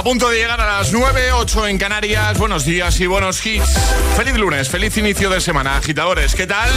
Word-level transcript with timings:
A 0.00 0.02
punto 0.02 0.30
de 0.30 0.38
llegar 0.38 0.58
a 0.58 0.78
las 0.78 0.92
9, 0.94 1.30
8 1.34 1.66
en 1.66 1.76
Canarias. 1.76 2.38
Buenos 2.38 2.64
días 2.64 2.98
y 3.00 3.06
buenos 3.06 3.44
hits. 3.44 3.78
Feliz 4.16 4.34
lunes, 4.38 4.70
feliz 4.70 4.96
inicio 4.96 5.28
de 5.28 5.42
semana, 5.42 5.76
agitadores. 5.76 6.34
¿Qué 6.34 6.46
tal? 6.46 6.70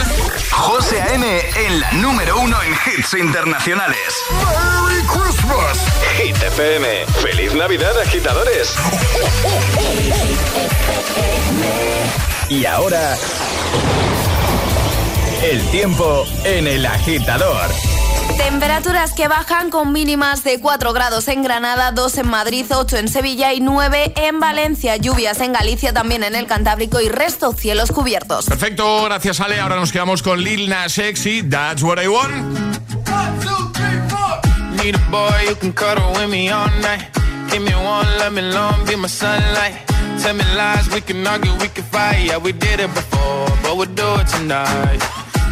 José 0.50 1.00
A.M. 1.00 1.40
en 1.56 1.80
la 1.80 1.90
número 1.92 2.38
uno 2.38 2.58
en 2.62 2.74
hits 2.74 3.14
internacionales. 3.14 3.96
¡Merry 4.30 5.02
Christmas! 5.06 5.86
Hit 6.18 6.36
FM. 6.36 7.06
¡Feliz 7.22 7.54
Navidad, 7.54 7.98
agitadores! 7.98 8.74
Y 12.50 12.66
ahora. 12.66 13.16
El 15.42 15.66
tiempo 15.70 16.26
en 16.44 16.66
el 16.66 16.84
agitador. 16.84 17.70
Temperaturas 18.36 19.12
que 19.12 19.28
bajan 19.28 19.70
con 19.70 19.92
mínimas 19.92 20.44
de 20.44 20.60
4 20.60 20.92
grados 20.92 21.28
en 21.28 21.42
Granada, 21.42 21.92
2 21.92 22.18
en 22.18 22.28
Madrid, 22.28 22.66
8 22.68 22.96
en 22.98 23.08
Sevilla 23.08 23.52
y 23.52 23.60
9 23.60 24.12
en 24.16 24.40
Valencia. 24.40 24.96
Lluvias 24.96 25.40
en 25.40 25.52
Galicia, 25.52 25.92
también 25.92 26.24
en 26.24 26.34
el 26.34 26.46
Cantábrico 26.46 27.00
y 27.00 27.08
resto 27.08 27.52
cielos 27.52 27.92
cubiertos. 27.92 28.46
Perfecto, 28.46 29.04
gracias 29.04 29.40
Ale. 29.40 29.60
Ahora 29.60 29.76
nos 29.76 29.92
quedamos 29.92 30.22
con 30.22 30.42
Lil 30.42 30.68
Nas 30.68 30.98
X 30.98 31.26
y 31.26 31.42
That's 31.42 31.82
What 31.82 32.02
I 32.02 32.08
Want. 32.08 32.32
Need 34.82 34.96
a 34.96 35.10
boy 35.10 35.30
you 35.48 35.56
can 35.56 35.72
cuddle 35.72 36.12
with 36.12 36.28
me 36.28 36.50
all 36.50 36.68
night. 36.82 37.08
Give 37.50 37.60
me 37.60 37.72
one, 37.74 38.06
let 38.18 38.32
me 38.32 38.42
long, 38.42 38.84
be 38.86 38.96
my 38.96 39.08
sunlight. 39.08 39.74
Tell 40.20 40.34
me 40.34 40.44
lies, 40.56 40.88
we 40.92 41.00
can 41.00 41.26
argue, 41.26 41.52
we 41.60 41.68
can 41.68 41.84
fight. 41.84 42.26
Yeah, 42.26 42.38
we 42.38 42.52
did 42.52 42.80
it 42.80 42.92
before, 42.94 43.48
but 43.62 43.76
we'll 43.76 43.94
do 43.94 44.20
it 44.20 44.26
tonight. 44.28 45.23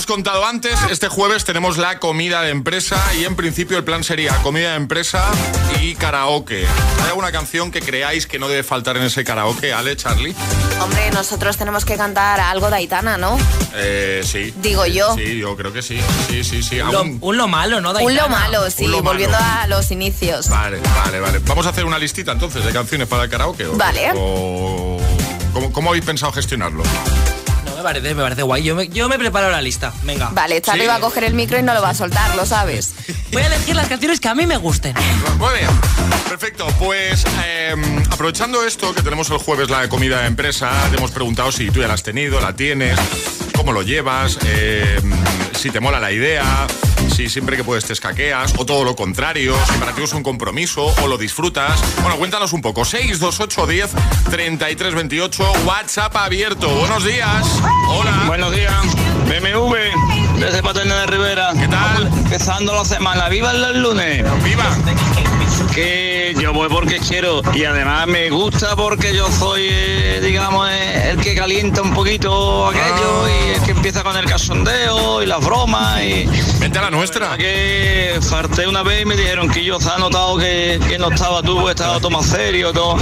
hemos 0.00 0.06
contado 0.06 0.46
antes. 0.46 0.78
Este 0.90 1.08
jueves 1.08 1.44
tenemos 1.44 1.76
la 1.76 1.98
comida 1.98 2.40
de 2.40 2.48
empresa 2.50 2.96
y 3.20 3.26
en 3.26 3.36
principio 3.36 3.76
el 3.76 3.84
plan 3.84 4.02
sería 4.02 4.34
comida 4.38 4.70
de 4.70 4.76
empresa 4.76 5.22
y 5.82 5.94
karaoke. 5.94 6.64
¿Hay 7.02 7.08
alguna 7.08 7.30
canción 7.32 7.70
que 7.70 7.82
creáis 7.82 8.26
que 8.26 8.38
no 8.38 8.48
debe 8.48 8.62
faltar 8.62 8.96
en 8.96 9.02
ese 9.02 9.24
karaoke, 9.24 9.74
Ale, 9.74 9.94
Charlie? 9.96 10.34
Hombre, 10.80 11.10
nosotros 11.10 11.58
tenemos 11.58 11.84
que 11.84 11.98
cantar 11.98 12.40
algo 12.40 12.70
de 12.70 12.76
Aitana, 12.76 13.18
¿no? 13.18 13.36
Eh, 13.74 14.22
sí. 14.24 14.54
Digo 14.62 14.84
Sí, 14.86 14.92
yo. 14.94 15.14
Sí, 15.16 15.38
yo 15.38 15.54
creo 15.54 15.70
que 15.70 15.82
sí. 15.82 16.00
Sí, 16.30 16.44
sí, 16.44 16.62
sí. 16.62 16.80
Un 16.80 16.92
lo, 16.92 17.00
Algún- 17.00 17.18
un 17.20 17.36
lo 17.36 17.46
malo, 17.46 17.82
¿no? 17.82 17.90
Un 17.90 17.96
Daitana? 17.96 18.22
lo 18.22 18.28
malo, 18.30 18.70
sí, 18.70 18.84
Un 18.86 18.92
lo 18.92 18.96
malo. 18.98 19.10
volviendo 19.10 19.36
a 19.38 19.66
los 19.66 19.90
inicios. 19.90 20.48
Vale, 20.48 20.80
vale, 21.04 21.20
vale. 21.20 21.40
Vamos 21.40 21.66
a 21.66 21.70
hacer 21.70 21.84
una 21.84 21.98
listita 21.98 22.32
entonces 22.32 22.64
de 22.64 22.72
canciones 22.72 23.06
para 23.06 23.24
el 23.24 23.28
karaoke. 23.30 23.66
¿o- 23.66 23.76
Vale. 23.76 24.12
o- 24.14 24.98
¿Cómo, 25.52 25.70
cómo 25.72 25.90
habéis 25.90 26.04
pensado 26.06 26.32
gestionarlo? 26.32 26.84
Me 27.80 27.84
parece, 27.84 28.14
me 28.14 28.22
parece 28.22 28.42
guay. 28.42 28.62
Yo 28.62 28.74
me, 28.74 28.88
yo 28.88 29.08
me 29.08 29.18
preparo 29.18 29.50
la 29.50 29.62
lista. 29.62 29.92
Venga. 30.02 30.28
Vale, 30.32 30.60
Charlie 30.60 30.82
Sí. 30.82 30.88
va 30.88 30.96
a 30.96 31.00
coger 31.00 31.24
el 31.24 31.34
micro 31.34 31.58
y 31.58 31.62
no 31.62 31.72
lo 31.72 31.80
va 31.80 31.90
a 31.90 31.94
soltar, 31.94 32.34
lo 32.36 32.44
sabes. 32.44 32.92
Voy 33.32 33.42
a 33.42 33.46
elegir 33.46 33.74
las 33.74 33.88
canciones 33.88 34.20
que 34.20 34.28
a 34.28 34.34
mí 34.34 34.46
me 34.46 34.56
gusten. 34.58 34.94
Muy 35.38 35.54
bien. 35.54 35.70
Perfecto. 36.28 36.66
Pues 36.78 37.24
eh, 37.44 37.74
aprovechando 38.10 38.64
esto, 38.66 38.94
que 38.94 39.02
tenemos 39.02 39.30
el 39.30 39.38
jueves 39.38 39.70
la 39.70 39.88
comida 39.88 40.20
de 40.20 40.26
empresa, 40.26 40.70
te 40.90 40.96
hemos 40.98 41.10
preguntado 41.10 41.50
si 41.52 41.70
tú 41.70 41.80
ya 41.80 41.88
la 41.88 41.94
has 41.94 42.02
tenido, 42.02 42.40
la 42.40 42.54
tienes, 42.54 42.98
cómo 43.56 43.72
lo 43.72 43.82
llevas, 43.82 44.38
eh, 44.44 45.00
si 45.58 45.70
te 45.70 45.80
mola 45.80 45.98
la 46.00 46.12
idea, 46.12 46.66
si 47.20 47.28
siempre 47.28 47.54
que 47.54 47.64
puedes 47.64 47.84
te 47.84 47.92
escaqueas, 47.92 48.54
o 48.56 48.64
todo 48.64 48.82
lo 48.82 48.96
contrario, 48.96 49.54
si 49.70 49.78
para 49.78 49.92
ti 49.94 50.02
es 50.02 50.12
un 50.14 50.22
compromiso 50.22 50.86
o 51.02 51.06
lo 51.06 51.18
disfrutas. 51.18 51.78
Bueno, 52.00 52.16
cuéntanos 52.16 52.54
un 52.54 52.62
poco. 52.62 52.86
628 52.86 53.66
10 53.66 53.90
33 54.30 54.94
28, 54.94 55.52
WhatsApp 55.66 56.16
abierto. 56.16 56.68
Buenos 56.70 57.04
días. 57.04 57.60
Hola. 57.90 58.24
Buenos 58.26 58.52
días, 58.52 58.72
BMW, 59.26 60.38
desde 60.38 60.62
Paterna 60.62 61.00
de 61.00 61.06
Rivera. 61.08 61.52
¿Qué 61.58 61.68
tal? 61.68 62.06
Empezando 62.06 62.74
la 62.74 62.86
semana, 62.86 63.28
¡viva 63.28 63.52
los 63.52 63.76
lunes! 63.76 64.24
¡Viva! 64.42 64.64
Que 65.74 66.09
yo 66.50 66.54
voy 66.54 66.68
porque 66.68 66.98
quiero 66.98 67.42
y 67.54 67.64
además 67.64 68.06
me 68.08 68.28
gusta 68.28 68.74
porque 68.74 69.14
yo 69.14 69.30
soy, 69.30 69.68
eh, 69.70 70.20
digamos, 70.22 70.68
eh, 70.68 71.10
el 71.10 71.20
que 71.20 71.34
calienta 71.34 71.80
un 71.82 71.94
poquito 71.94 72.66
aquello 72.66 73.28
y 73.28 73.50
el 73.50 73.62
que 73.62 73.70
empieza 73.70 74.02
con 74.02 74.16
el 74.16 74.24
casondeo 74.24 75.22
y 75.22 75.26
las 75.26 75.44
bromas 75.44 76.02
y... 76.02 76.26
Vente 76.58 76.78
a 76.78 76.82
la 76.82 76.90
nuestra. 76.90 77.36
Que 77.36 78.18
falté 78.20 78.66
una 78.66 78.82
vez 78.82 79.02
y 79.02 79.04
me 79.04 79.16
dijeron 79.16 79.48
que 79.48 79.62
yo 79.64 79.78
se 79.80 79.90
ha 79.90 79.98
notado 79.98 80.36
que, 80.38 80.80
que 80.88 80.98
no 80.98 81.10
estaba 81.10 81.42
tú, 81.42 81.54
porque 81.54 81.70
estaba 81.70 81.98
todo 81.98 82.10
más 82.10 82.26
serio, 82.26 82.72
todo. 82.72 82.96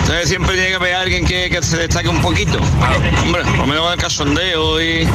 Entonces 0.00 0.28
siempre 0.28 0.54
tiene 0.54 0.68
que 0.70 0.74
haber 0.76 0.94
alguien 0.94 1.24
que, 1.24 1.50
que 1.50 1.62
se 1.62 1.76
destaque 1.76 2.08
un 2.08 2.20
poquito. 2.22 2.58
Hombre, 3.22 3.42
por 3.42 3.58
lo 3.58 3.66
menos 3.66 3.92
el 3.92 3.98
casondeo 4.00 4.80
y, 4.80 5.08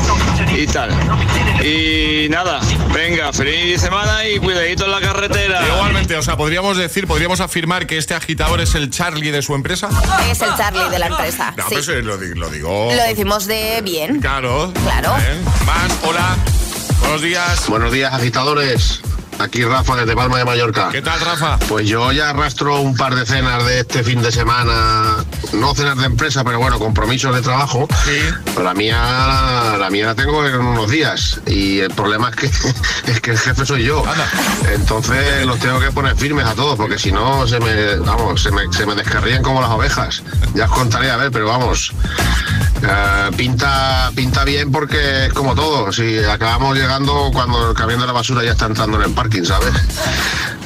y 0.57 0.67
tal. 0.67 0.91
Y 1.63 2.27
nada, 2.29 2.59
venga, 2.93 3.31
feliz 3.31 3.79
semana 3.81 4.27
y 4.27 4.39
cuidadito 4.39 4.85
en 4.85 4.91
la 4.91 4.99
carretera. 5.01 5.61
Igualmente, 5.67 6.15
o 6.17 6.21
sea, 6.21 6.35
podríamos 6.35 6.77
decir, 6.77 7.07
podríamos 7.07 7.39
afirmar 7.39 7.87
que 7.87 7.97
este 7.97 8.13
agitador 8.15 8.59
es 8.61 8.75
el 8.75 8.89
Charlie 8.89 9.31
de 9.31 9.41
su 9.41 9.55
empresa. 9.55 9.89
Es 10.29 10.41
el 10.41 10.55
Charlie 10.57 10.89
de 10.89 10.99
la 10.99 11.07
empresa. 11.07 11.53
No, 11.57 11.63
sí. 11.69 11.91
lo, 12.01 12.17
di- 12.17 12.33
lo 12.35 12.49
digo. 12.49 12.91
Lo 12.93 13.03
decimos 13.03 13.45
de 13.47 13.81
bien. 13.83 14.19
Claro. 14.19 14.73
Claro. 14.83 15.13
Más, 15.65 15.91
hola. 16.03 16.35
Buenos 16.99 17.21
días. 17.21 17.67
Buenos 17.67 17.91
días, 17.91 18.13
agitadores. 18.13 19.01
Aquí 19.41 19.63
Rafa 19.63 19.95
desde 19.95 20.15
Palma 20.15 20.37
de 20.37 20.45
Mallorca. 20.45 20.89
¿Qué 20.91 21.01
tal, 21.01 21.19
Rafa? 21.19 21.57
Pues 21.67 21.87
yo 21.87 22.11
ya 22.11 22.29
arrastro 22.29 22.79
un 22.79 22.95
par 22.95 23.15
de 23.15 23.25
cenas 23.25 23.65
de 23.65 23.79
este 23.79 24.03
fin 24.03 24.21
de 24.21 24.31
semana, 24.31 25.15
no 25.53 25.73
cenas 25.73 25.97
de 25.97 26.05
empresa, 26.05 26.43
pero 26.43 26.59
bueno, 26.59 26.77
compromisos 26.77 27.33
de 27.35 27.41
trabajo. 27.41 27.87
Sí. 28.05 28.19
La 28.61 28.73
mía, 28.75 29.77
la 29.79 29.89
mía 29.89 30.05
la 30.05 30.15
tengo 30.15 30.45
en 30.45 30.55
unos 30.59 30.91
días 30.91 31.41
y 31.47 31.79
el 31.79 31.89
problema 31.91 32.29
es 32.29 32.35
que 32.35 32.45
es 33.11 33.19
que 33.21 33.31
el 33.31 33.39
jefe 33.39 33.65
soy 33.65 33.83
yo. 33.83 34.03
Entonces 34.73 35.45
los 35.45 35.57
tengo 35.59 35.79
que 35.79 35.91
poner 35.91 36.15
firmes 36.15 36.45
a 36.45 36.53
todos 36.53 36.77
porque 36.77 36.99
si 36.99 37.11
no 37.11 37.47
se 37.47 37.59
me, 37.59 37.95
vamos, 37.97 38.43
se 38.43 38.51
me, 38.51 38.71
se 38.71 38.85
me 38.85 38.93
descarrían 38.95 39.41
como 39.41 39.59
las 39.61 39.71
ovejas. 39.71 40.21
Ya 40.53 40.65
os 40.65 40.71
contaré 40.71 41.09
a 41.09 41.17
ver, 41.17 41.31
pero 41.31 41.47
vamos. 41.47 41.93
eh, 42.83 43.31
pinta 43.35 44.11
pinta 44.15 44.43
bien 44.43 44.71
porque 44.71 45.25
es 45.25 45.33
como 45.33 45.55
todo. 45.55 45.91
Si 45.91 46.19
acabamos 46.19 46.77
llegando 46.77 47.31
cuando 47.33 47.71
el 47.71 47.75
camión 47.75 47.99
de 47.99 48.05
la 48.07 48.13
basura 48.13 48.43
ya 48.43 48.51
está 48.51 48.65
entrando 48.67 48.97
en 48.97 49.03
el 49.09 49.13
parking, 49.31 49.45
¿sabes? 49.45 49.73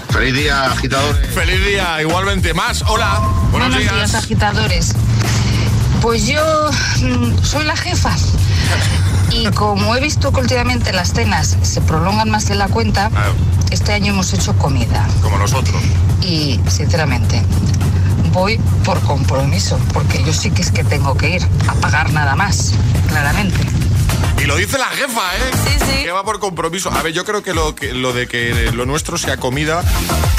Feliz 0.09 0.33
día, 0.33 0.65
agitadores. 0.71 1.27
Feliz 1.33 1.65
día, 1.65 2.01
igualmente. 2.01 2.53
Más, 2.53 2.81
hola. 2.88 3.19
Buenos, 3.51 3.77
días. 3.77 4.15
agitadores. 4.15 4.94
Pues 6.01 6.25
yo 6.27 6.41
mm, 7.01 7.44
soy 7.44 7.65
la 7.65 7.75
jefa. 7.75 8.15
Y 9.31 9.47
como 9.51 9.95
he 9.95 10.00
visto 10.01 10.31
que 10.31 10.41
últimamente 10.41 10.94
las 10.94 11.13
cenas 11.13 11.57
se 11.62 11.81
prolongan 11.81 12.29
más 12.29 12.47
de 12.47 12.56
la 12.56 12.67
cuenta, 12.67 13.09
Ah, 13.15 13.27
este 13.71 13.94
año 13.94 14.13
hemos 14.13 14.33
hecho 14.33 14.56
comida. 14.57 15.06
como 15.21 15.38
nosotros. 15.38 15.75
Y 16.21 16.59
sinceramente, 16.67 17.41
voy 18.31 18.57
por 18.83 19.00
compromiso, 19.01 19.77
porque 19.94 20.23
yo 20.23 20.33
sí 20.33 20.50
que 20.51 20.62
es 20.62 20.71
que 20.71 20.83
tengo 20.83 21.15
que 21.15 21.35
ir 21.35 21.47
a 21.67 21.73
pagar 21.73 22.12
nada 22.13 22.35
más, 22.35 22.71
claramente. 23.09 23.57
Y 24.41 24.45
lo 24.45 24.56
dice 24.57 24.77
la 24.77 24.85
jefa, 24.89 25.35
¿eh? 25.38 25.51
Sí, 25.65 25.85
sí. 25.85 26.03
Que 26.03 26.12
va 26.12 26.23
por 26.23 26.39
compromiso. 26.39 26.91
A 26.91 27.01
ver, 27.01 27.13
yo 27.13 27.25
creo 27.25 27.41
que 27.41 27.53
lo, 27.53 27.73
que 27.75 27.94
lo 27.94 28.13
de 28.13 28.27
que 28.27 28.71
lo 28.73 28.85
nuestro 28.85 29.17
sea 29.17 29.38
comida, 29.38 29.83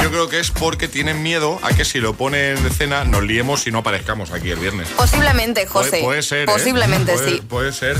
yo 0.02 0.10
creo 0.10 0.28
que 0.28 0.38
es 0.38 0.50
porque 0.50 0.86
tienen 0.88 1.22
miedo 1.22 1.58
a 1.62 1.70
que 1.70 1.84
si 1.84 1.98
lo 1.98 2.14
ponen 2.14 2.62
de 2.62 2.70
cena 2.70 3.04
nos 3.04 3.22
liemos 3.24 3.66
y 3.66 3.72
no 3.72 3.78
aparezcamos 3.78 4.30
aquí 4.32 4.50
el 4.50 4.58
viernes. 4.58 4.88
Posiblemente, 4.96 5.66
José. 5.66 5.90
Puede, 5.90 6.02
puede 6.04 6.22
ser. 6.22 6.48
¿eh? 6.48 6.52
Posiblemente 6.52 7.12
Puede- 7.14 7.30
sí. 7.30 7.42
Puede 7.48 7.72
ser. 7.72 7.96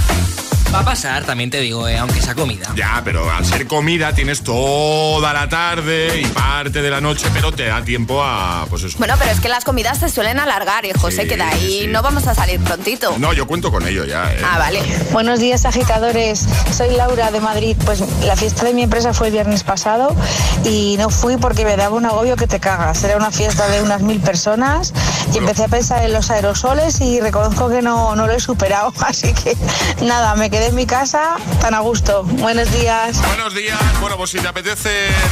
Va 0.77 0.81
a 0.83 0.85
pasar, 0.85 1.25
también 1.25 1.49
te 1.49 1.59
digo, 1.59 1.89
eh, 1.89 1.97
aunque 1.97 2.21
sea 2.21 2.35
comida. 2.35 2.71
Ya, 2.77 3.01
pero 3.03 3.31
al 3.31 3.47
ser 3.47 3.67
comida 3.67 4.13
tienes 4.15 4.43
toda 4.43 5.33
la 5.33 5.49
tarde 5.49 6.21
y 6.21 6.27
parte 6.27 6.83
de 6.83 6.91
la 6.91 7.01
noche, 7.01 7.29
pero 7.33 7.51
te 7.51 7.65
da 7.65 7.83
tiempo 7.83 8.23
a, 8.23 8.67
pues 8.69 8.83
eso. 8.83 8.99
Bueno, 8.99 9.15
pero 9.19 9.31
es 9.31 9.41
que 9.41 9.49
las 9.49 9.65
comidas 9.65 9.97
se 9.97 10.11
suelen 10.11 10.39
alargar 10.39 10.85
y 10.85 10.93
José 10.93 11.23
Sí, 11.23 11.29
que 11.29 11.37
de 11.39 11.43
ahí 11.45 11.79
sí. 11.85 11.87
no 11.87 12.03
vamos 12.03 12.27
a 12.27 12.35
salir 12.35 12.61
prontito. 12.61 13.17
No, 13.19 13.33
yo 13.33 13.47
cuento 13.47 13.71
con 13.71 13.89
ello 13.89 14.05
ya. 14.05 14.31
¿eh? 14.35 14.39
Ah, 14.45 14.59
vale. 14.59 14.83
Buenos 15.13 15.41
días 15.41 15.65
agitadores, 15.65 16.45
soy 16.77 16.91
Laura 16.95 17.31
de 17.31 17.41
Madrid. 17.41 17.75
Pues 17.87 18.05
la 18.27 18.37
fiesta 18.37 18.67
de 18.67 18.75
mi 18.75 18.83
empresa 18.83 19.15
fue 19.15 19.29
el 19.29 19.33
viernes 19.33 19.65
pasado 19.65 20.15
y 20.63 20.97
no 20.99 21.09
fui 21.09 21.39
porque 21.39 21.65
me 21.65 21.79
daba 21.79 21.97
un 21.97 22.05
agobio 22.05 22.37
que 22.37 22.47
te 22.47 22.61
cagas. 22.61 23.03
Era 23.03 23.17
una 23.17 23.31
fiesta 23.31 23.67
de 23.69 23.81
unas 23.81 24.03
mil 24.03 24.21
personas 24.21 24.93
y 25.37 25.39
empecé 25.39 25.65
a 25.65 25.69
pensar 25.69 26.03
en 26.03 26.13
los 26.15 26.31
aerosoles 26.31 27.01
y 27.01 27.21
reconozco 27.21 27.69
que 27.69 27.83
no, 27.83 28.17
no 28.17 28.27
lo 28.27 28.33
he 28.33 28.41
superado. 28.41 28.93
Así 29.01 29.33
que 29.35 29.55
nada, 30.03 30.35
me 30.37 30.49
quedé 30.51 30.67
en 30.67 30.75
mi 30.75 30.87
casa 30.87 31.37
tan 31.61 31.75
a 31.75 31.81
gusto. 31.81 32.23
Buenos 32.25 32.73
días. 32.73 33.21
Buenos 33.27 33.55
días. 33.55 33.79
Bueno, 34.01 34.17
pues 34.17 34.31
si 34.31 34.39
te 34.39 34.49
apetece 34.49 34.89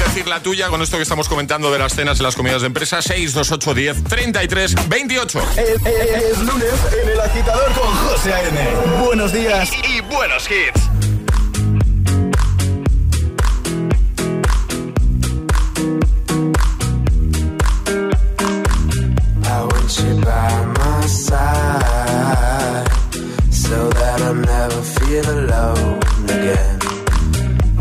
decir 0.06 0.26
la 0.28 0.42
tuya 0.42 0.68
con 0.68 0.82
esto 0.82 0.96
que 0.96 1.02
estamos 1.02 1.28
comentando 1.28 1.72
de 1.72 1.78
las 1.78 1.94
cenas 1.94 2.20
y 2.20 2.22
las 2.22 2.36
comidas 2.36 2.60
de 2.60 2.66
empresa, 2.66 3.00
628 3.00 3.74
10 3.74 4.04
33 4.04 4.88
28. 4.88 5.40
Es, 5.56 5.58
es- 5.58 6.22
es 6.32 6.38
lunes 6.40 6.72
en 7.02 7.08
el 7.08 7.20
agitador 7.20 7.72
con 7.72 7.94
José 8.08 8.34
A.M. 8.34 8.60
Buenos 9.04 9.32
días 9.32 9.70
y, 9.88 9.96
y 9.96 10.00
buenos 10.02 10.48
hits. 10.50 10.90
So 23.74 23.88
that 24.00 24.18
I 24.30 24.32
never 24.54 24.82
feel 24.96 25.26
alone 25.38 25.98
again. 26.36 26.78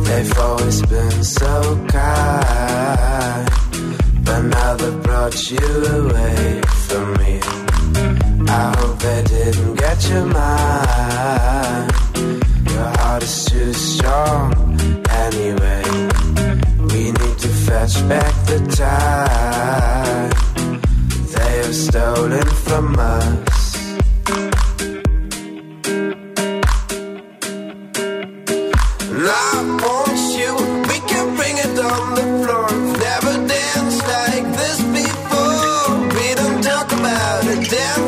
They've 0.06 0.36
always 0.48 0.80
been 0.94 1.20
so 1.24 1.54
kind, 1.98 3.46
but 4.28 4.42
now 4.58 4.72
they 4.82 4.94
brought 5.06 5.38
you 5.52 5.70
away 6.00 6.62
from 6.88 7.06
me. 7.22 7.34
I 8.60 8.64
hope 8.78 8.98
they 9.08 9.22
didn't 9.36 9.74
get 9.84 9.98
your 10.10 10.26
mind. 10.42 11.92
Your 12.74 12.90
heart 12.98 13.24
is 13.30 13.38
too 13.52 13.74
strong 13.74 14.46
anyway. 15.26 15.84
We 16.92 17.02
need 17.20 17.38
to 17.46 17.52
fetch 17.66 17.96
back 18.12 18.34
the 18.52 18.60
time 18.86 20.30
they 21.36 21.54
have 21.64 21.76
stolen 21.88 22.48
from 22.68 22.86
us. 22.98 23.53
About 37.68 38.03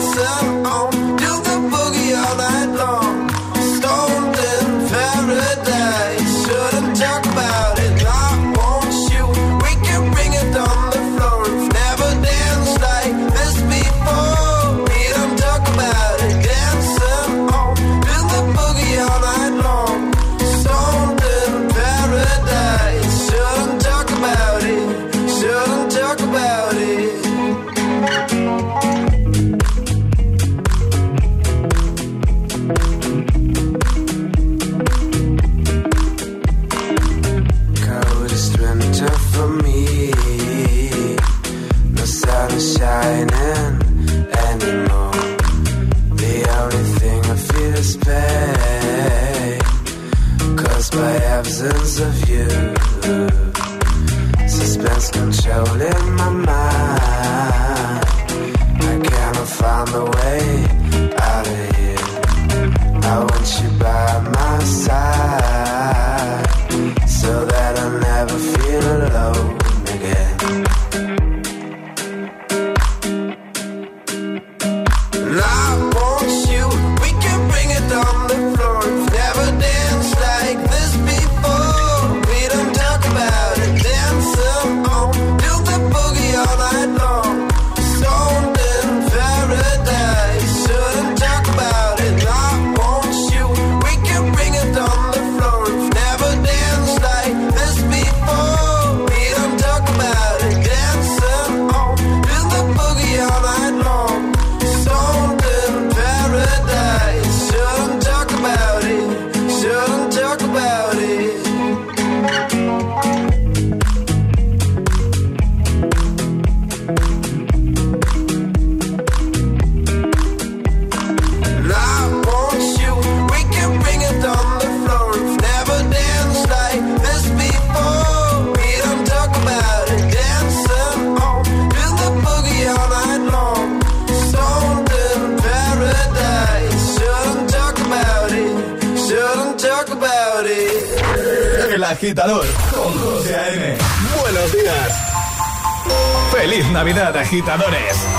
Navidad, 146.86 147.18
agitadores. 147.18 148.15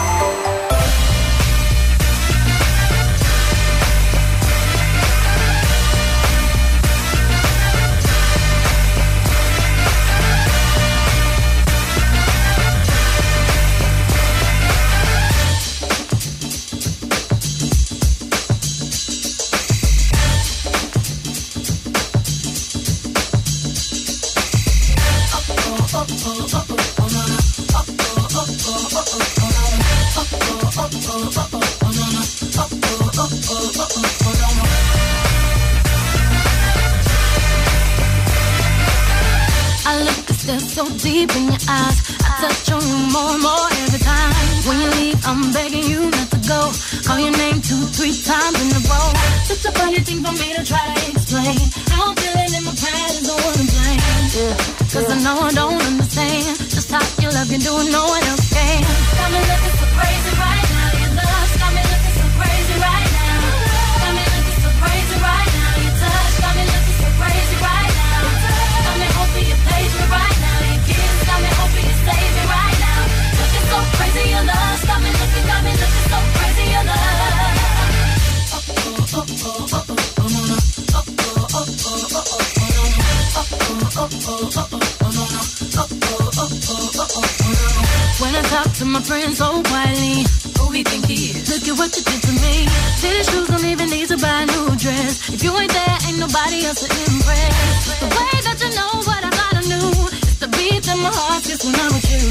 so 89.37 89.61
quietly. 89.69 90.25
Who 90.57 90.73
he 90.73 90.83
think 90.83 91.05
he 91.05 91.37
is? 91.37 91.45
Look 91.53 91.69
at 91.69 91.77
what 91.77 91.93
you 91.93 92.03
did 92.09 92.21
to 92.25 92.33
me. 92.41 92.65
City 92.97 93.23
shoes 93.29 93.49
don't 93.53 93.69
even 93.69 93.91
need 93.91 94.09
to 94.09 94.17
buy 94.17 94.43
a 94.43 94.47
new 94.49 94.73
dress. 94.81 95.29
If 95.29 95.45
you 95.45 95.53
ain't 95.61 95.73
there, 95.77 95.97
ain't 96.09 96.19
nobody 96.19 96.65
else 96.65 96.81
to 96.81 96.89
impress. 96.89 98.01
The 98.01 98.09
way 98.17 98.33
that 98.49 98.57
you 98.65 98.71
know 98.73 98.93
what 99.05 99.21
I 99.21 99.31
gotta 99.37 99.63
do. 99.69 99.83
It's 100.25 100.41
the 100.41 100.49
beat 100.57 100.89
in 100.89 100.99
my 101.05 101.13
heart 101.13 101.45
just 101.45 101.69
when 101.69 101.77
I'm 101.77 101.93
with 101.93 102.09
you. 102.09 102.25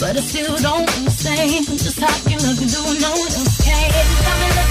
But 0.00 0.16
I 0.16 0.22
still 0.24 0.56
don't 0.56 0.88
understand 0.96 1.68
just 1.76 2.00
how 2.00 2.16
you 2.24 2.40
look 2.40 2.56
and 2.56 2.72
do 2.72 2.80
no 3.04 3.12
one 3.12 3.32
else 3.36 3.60
can. 3.60 4.67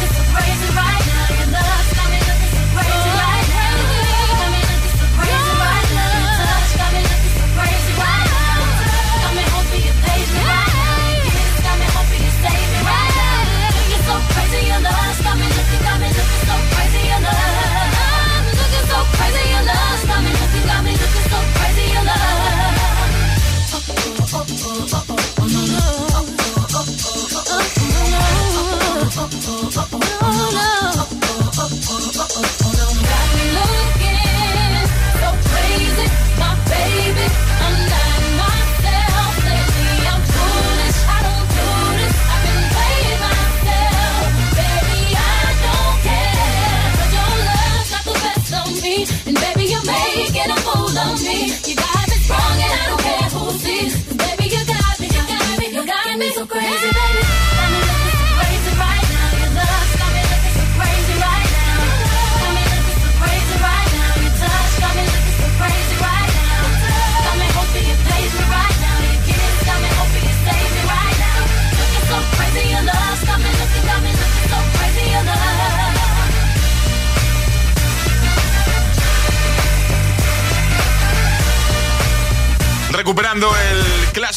sonando 83.38 83.56
el 83.56 83.87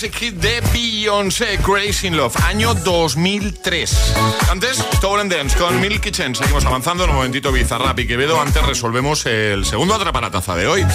Classic 0.01 0.19
Hit 0.19 0.35
de 0.37 0.63
Beyoncé, 0.73 1.59
Crazy 1.59 2.07
in 2.07 2.17
Love, 2.17 2.35
año 2.47 2.73
2003. 2.73 4.15
Antes, 4.51 4.83
Stolen 4.95 5.29
Dance 5.29 5.59
con 5.59 5.79
Milk 5.79 6.01
Kitchen. 6.01 6.35
Seguimos 6.35 6.65
avanzando 6.65 7.05
en 7.05 7.11
un 7.11 7.17
momentito 7.17 7.53
Bizarrap 7.53 7.99
y 7.99 8.07
Quevedo. 8.07 8.41
Antes 8.41 8.65
resolvemos 8.65 9.27
el 9.27 9.67
segundo 9.67 9.95
atraparataza 9.95 10.57
de 10.57 10.67
hoy. 10.67 10.87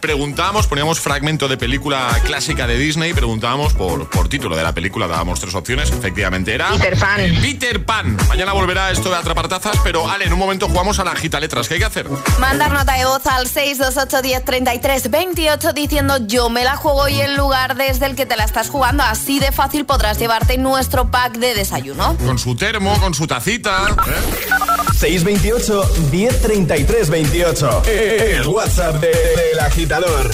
Preguntábamos, 0.00 0.68
poníamos 0.68 1.00
fragmento 1.00 1.48
de 1.48 1.56
película 1.56 2.16
clásica 2.22 2.68
de 2.68 2.78
Disney, 2.78 3.12
preguntábamos 3.12 3.74
por, 3.74 4.08
por 4.08 4.28
título 4.28 4.54
de 4.54 4.62
la 4.62 4.72
película, 4.72 5.08
dábamos 5.08 5.40
tres 5.40 5.56
opciones. 5.56 5.90
Efectivamente 5.90 6.54
era... 6.54 6.70
Peter 6.70 6.96
Pan. 6.96 7.20
Peter 7.42 7.84
Pan. 7.84 8.16
Mañana 8.28 8.52
volverá 8.52 8.92
esto 8.92 9.10
de 9.10 9.16
atrapartazas, 9.16 9.78
pero 9.82 10.08
Ale, 10.08 10.26
en 10.26 10.32
un 10.32 10.38
momento 10.38 10.68
jugamos 10.68 11.00
a 11.00 11.04
la 11.04 11.16
gita 11.16 11.40
letras. 11.40 11.66
¿Qué 11.66 11.74
hay 11.74 11.80
que 11.80 11.86
hacer? 11.86 12.06
Mandar 12.38 12.70
nota 12.70 12.92
de 12.92 13.04
voz 13.04 13.26
al 13.26 13.48
628 13.48 15.72
diciendo 15.72 16.18
yo 16.28 16.50
me 16.50 16.62
la 16.62 16.76
juego 16.76 17.08
y 17.08 17.20
el 17.20 17.34
lugar 17.34 17.74
desde 17.74 18.06
el 18.06 18.14
que 18.14 18.26
te 18.26 18.36
la 18.36 18.43
estás 18.44 18.68
jugando. 18.68 19.02
Así 19.02 19.38
de 19.38 19.52
fácil 19.52 19.84
podrás 19.84 20.18
llevarte 20.18 20.58
nuestro 20.58 21.10
pack 21.10 21.38
de 21.38 21.54
desayuno. 21.54 22.16
Con 22.18 22.38
su 22.38 22.54
termo, 22.56 22.98
con 23.00 23.14
su 23.14 23.26
tacita. 23.26 23.88
¿eh? 24.06 24.92
628 24.98 26.10
1033 26.10 27.10
28. 27.10 27.82
El 27.86 28.46
WhatsApp 28.46 28.94
del 28.94 29.12
de, 29.12 29.54
de, 29.54 29.60
agitador. 29.60 30.30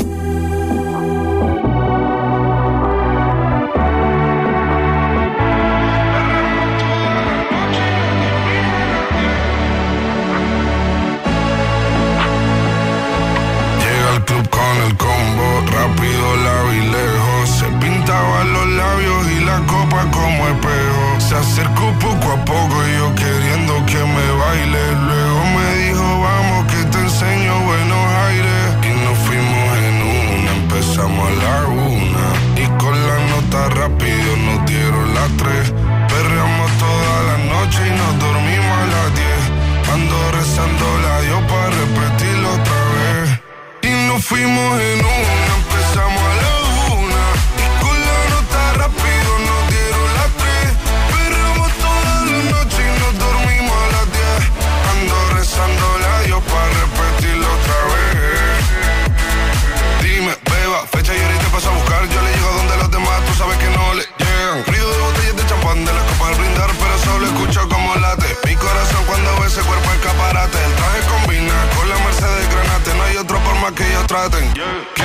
nothing. 74.29 74.55
Yeah. 74.55 75.00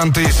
Durantes 0.00 0.40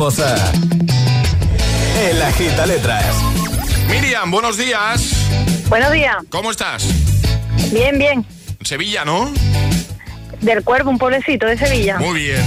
Jugamos 0.00 0.20
a. 0.20 0.52
El 2.00 2.22
Agita 2.22 2.64
Letras. 2.64 3.14
Miriam, 3.90 4.30
buenos 4.30 4.56
días. 4.56 5.28
Buenos 5.68 5.92
días. 5.92 6.16
¿Cómo 6.30 6.50
estás? 6.50 6.86
Bien, 7.70 7.98
bien. 7.98 8.24
Sevilla, 8.62 9.04
¿no? 9.04 9.30
Del 10.40 10.64
Cuervo, 10.64 10.88
un 10.88 10.96
pueblecito 10.96 11.44
de 11.44 11.58
Sevilla. 11.58 11.98
Muy 11.98 12.18
bien. 12.18 12.40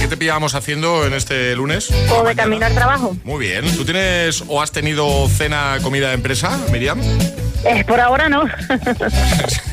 ¿Qué 0.00 0.08
te 0.08 0.16
pillábamos 0.16 0.56
haciendo 0.56 1.06
en 1.06 1.14
este 1.14 1.54
lunes? 1.54 1.90
O 2.10 2.24
de 2.24 2.34
camino 2.34 2.66
al 2.66 2.74
trabajo. 2.74 3.16
Muy 3.22 3.46
bien. 3.46 3.64
¿Tú 3.76 3.84
tienes 3.84 4.42
o 4.48 4.60
has 4.60 4.72
tenido 4.72 5.28
cena, 5.28 5.78
comida 5.84 6.08
de 6.08 6.14
empresa, 6.14 6.58
Miriam? 6.72 7.00
Eh, 7.64 7.84
por 7.84 8.00
ahora 8.00 8.28
no. 8.28 8.42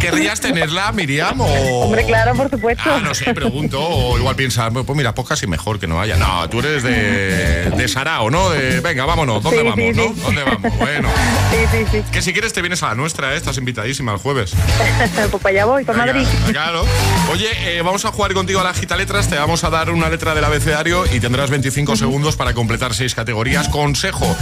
¿Querrías 0.00 0.40
tenerla, 0.40 0.90
Miriam? 0.92 1.40
O... 1.40 1.84
Hombre, 1.84 2.04
claro, 2.06 2.34
por 2.34 2.50
supuesto. 2.50 2.82
Ah, 2.86 3.00
no 3.02 3.14
sé, 3.14 3.34
pregunto. 3.34 3.80
O 3.80 4.18
igual 4.18 4.34
piensas, 4.36 4.70
pues 4.72 4.96
mira, 4.96 5.14
pues 5.14 5.28
casi 5.28 5.46
mejor 5.46 5.78
que 5.78 5.86
no 5.86 6.00
haya. 6.00 6.16
No, 6.16 6.48
tú 6.48 6.60
eres 6.60 6.82
de, 6.82 7.70
de 7.70 7.88
Sarao, 7.88 8.30
¿no? 8.30 8.50
De, 8.50 8.80
venga, 8.80 9.04
vámonos. 9.04 9.42
¿Dónde 9.42 9.60
Sí, 9.60 9.64
vamos, 9.64 9.78
sí, 9.84 9.92
no? 9.92 10.02
sí. 10.14 10.20
¿Dónde 10.22 10.42
vamos? 10.44 10.78
Bueno. 10.78 11.08
Sí, 11.50 11.56
sí, 11.72 11.84
sí. 11.90 12.02
Que 12.12 12.22
si 12.22 12.32
quieres 12.32 12.52
te 12.52 12.60
vienes 12.62 12.80
a 12.84 12.88
la 12.90 12.94
nuestra, 12.94 13.34
¿eh? 13.34 13.36
Estás 13.36 13.58
invitadísima 13.58 14.12
el 14.12 14.18
jueves. 14.18 14.52
pues 15.30 15.42
para 15.42 15.48
allá 15.50 15.64
voy, 15.64 15.84
para 15.84 15.98
Madrid. 16.06 16.24
Claro. 16.52 16.84
Oye, 17.32 17.48
eh, 17.76 17.82
vamos 17.82 18.04
a 18.04 18.12
jugar 18.12 18.32
contigo 18.34 18.60
a 18.60 18.64
la 18.64 18.72
gita 18.72 18.96
letras. 18.96 19.28
Te 19.28 19.36
vamos 19.36 19.64
a 19.64 19.70
dar 19.70 19.90
una 19.90 20.08
letra 20.08 20.32
del 20.34 20.44
abecedario 20.44 21.04
y 21.12 21.18
tendrás 21.18 21.50
25 21.50 21.96
segundos 21.96 22.36
para 22.36 22.54
completar 22.54 22.94
seis 22.94 23.16
categorías. 23.16 23.68
Consejo, 23.68 24.36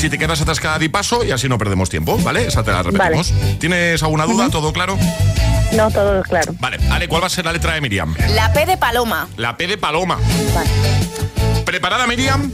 si 0.00 0.08
te 0.08 0.16
quedas 0.16 0.40
atascada, 0.40 0.78
di 0.78 0.88
paso 0.88 1.22
y 1.22 1.32
así 1.32 1.48
no 1.50 1.58
perdemos 1.58 1.90
tiempo, 1.90 2.16
¿vale? 2.22 2.46
Esa 2.46 2.62
te 2.64 2.72
la 2.72 2.82
repetimos. 2.82 3.32
¿Tienes 3.60 4.02
alguna 4.02 4.24
duda? 4.24 4.48
¿Todo 4.48 4.72
claro? 4.72 4.96
No, 5.72 5.90
todo 5.90 6.22
claro. 6.22 6.54
Vale, 6.60 6.78
Ale, 6.90 7.08
¿cuál 7.08 7.22
va 7.22 7.26
a 7.26 7.30
ser 7.30 7.44
la 7.44 7.52
letra 7.52 7.74
de 7.74 7.80
Miriam? 7.80 8.14
La 8.34 8.52
P 8.52 8.64
de 8.64 8.76
paloma. 8.76 9.28
La 9.36 9.56
P 9.56 9.66
de 9.66 9.76
paloma. 9.76 10.18
¿Preparada, 11.64 12.06
Miriam? 12.06 12.50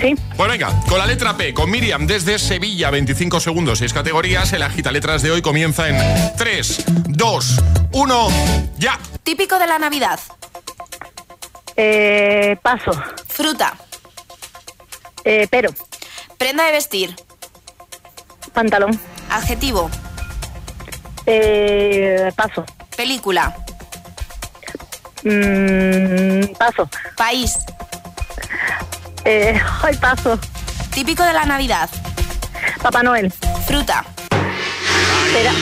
Sí. 0.00 0.16
Pues 0.36 0.50
venga, 0.50 0.68
con 0.88 0.98
la 0.98 1.06
letra 1.06 1.36
P, 1.36 1.54
con 1.54 1.70
Miriam 1.70 2.08
desde 2.08 2.38
Sevilla, 2.40 2.90
25 2.90 3.38
segundos, 3.38 3.78
6 3.78 3.92
categorías. 3.92 4.52
El 4.52 4.62
agita 4.62 4.90
letras 4.90 5.22
de 5.22 5.30
hoy 5.30 5.42
comienza 5.42 5.88
en 5.88 6.36
3, 6.36 6.84
2, 7.06 7.60
1, 7.92 8.28
ya. 8.78 8.98
Típico 9.22 9.58
de 9.60 9.66
la 9.68 9.78
Navidad. 9.78 10.18
Eh, 11.76 12.56
paso. 12.62 12.90
Fruta. 13.28 13.74
Eh, 15.24 15.46
pero. 15.50 15.70
Prenda 16.38 16.64
de 16.64 16.72
vestir. 16.72 17.14
Pantalón. 18.52 18.98
Adjetivo. 19.30 19.88
Eh, 21.26 22.30
paso. 22.34 22.64
Película. 22.96 23.56
Mm, 25.24 26.52
paso. 26.58 26.88
País. 27.16 27.54
Eh, 29.24 29.60
ay, 29.82 29.96
paso. 29.96 30.38
Típico 30.92 31.22
de 31.22 31.32
la 31.32 31.44
Navidad. 31.44 31.88
Papá 32.82 33.02
Noel. 33.02 33.32
Fruta. 33.66 34.04
Espera. 35.26 35.52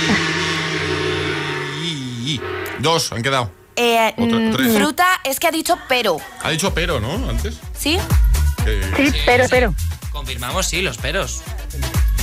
Dos, 2.80 3.12
han 3.12 3.22
quedado. 3.22 3.50
Eh, 3.76 4.14
Otra- 4.16 4.38
mm, 4.38 4.52
tres. 4.56 4.74
fruta 4.76 5.06
es 5.24 5.38
que 5.38 5.46
ha 5.46 5.50
dicho 5.50 5.78
pero. 5.88 6.16
Ha 6.42 6.50
dicho 6.50 6.72
pero, 6.72 6.98
¿no? 6.98 7.12
Antes. 7.28 7.58
¿Sí? 7.78 7.98
Eh, 8.66 8.92
Sí, 8.96 9.12
pero, 9.26 9.44
pero. 9.50 9.74
Confirmamos, 10.10 10.66
sí, 10.66 10.80
los 10.82 10.96
peros. 10.96 11.42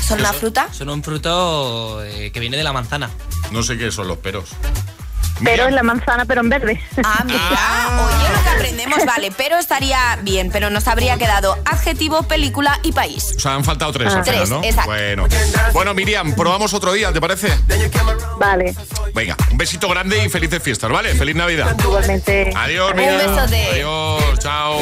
¿Son 0.08 0.20
una 0.20 0.34
fruta? 0.34 0.68
Son 0.72 0.90
un 0.90 1.04
fruto 1.04 2.04
eh, 2.04 2.32
que 2.32 2.40
viene 2.40 2.58
de 2.58 2.64
la 2.64 2.74
manzana. 2.74 3.10
No 3.52 3.62
sé 3.64 3.78
qué 3.78 3.92
son 3.92 4.08
los 4.08 4.18
peros. 4.18 4.50
Pero 5.44 5.68
es 5.68 5.74
la 5.74 5.84
manzana, 5.84 6.26
pero 6.26 6.42
en 6.42 6.50
verde. 6.50 6.82
Ah, 7.04 7.24
mira. 7.24 7.40
Oye, 8.08 8.30
lo 8.36 8.44
que 8.44 8.50
aprendemos, 8.50 9.06
vale. 9.06 9.32
Pero 9.38 9.58
estaría 9.58 10.18
bien, 10.24 10.50
pero 10.52 10.72
nos 10.72 10.88
habría 10.88 11.16
quedado 11.18 11.56
adjetivo, 11.66 12.24
película 12.24 12.80
y 12.82 12.92
país. 12.92 13.34
O 13.38 13.40
sea, 13.40 13.54
han 13.54 13.64
faltado 13.64 13.92
tres 13.92 14.12
Ah. 14.14 14.18
al 14.18 14.24
final, 14.24 14.38
Tres, 14.40 14.50
¿no? 14.50 14.64
exacto. 14.64 14.90
Bueno. 14.90 15.28
Bueno, 15.74 15.94
Miriam, 15.94 16.34
probamos 16.34 16.74
otro 16.74 16.92
día, 16.94 17.14
¿te 17.14 17.22
parece? 17.22 17.54
Vale. 18.40 18.74
Venga, 19.14 19.36
un 19.52 19.58
besito 19.60 19.88
grande 19.90 20.26
y 20.26 20.30
felices 20.30 20.64
fiestas, 20.64 20.90
¿vale? 20.90 21.14
Feliz 21.14 21.36
Navidad. 21.36 21.76
Igualmente. 21.80 22.52
Adiós, 22.56 22.92
Un 22.92 22.98
Miriam. 22.98 23.36
besote. 23.36 23.70
Adiós, 23.74 24.40
chao. 24.40 24.82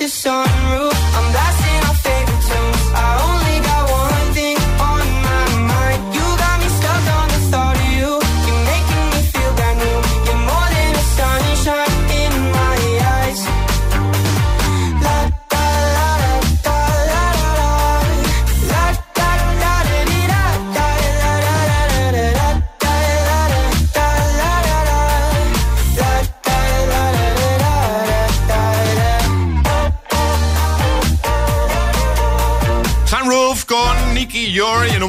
this 0.00 0.14
song 0.14 0.39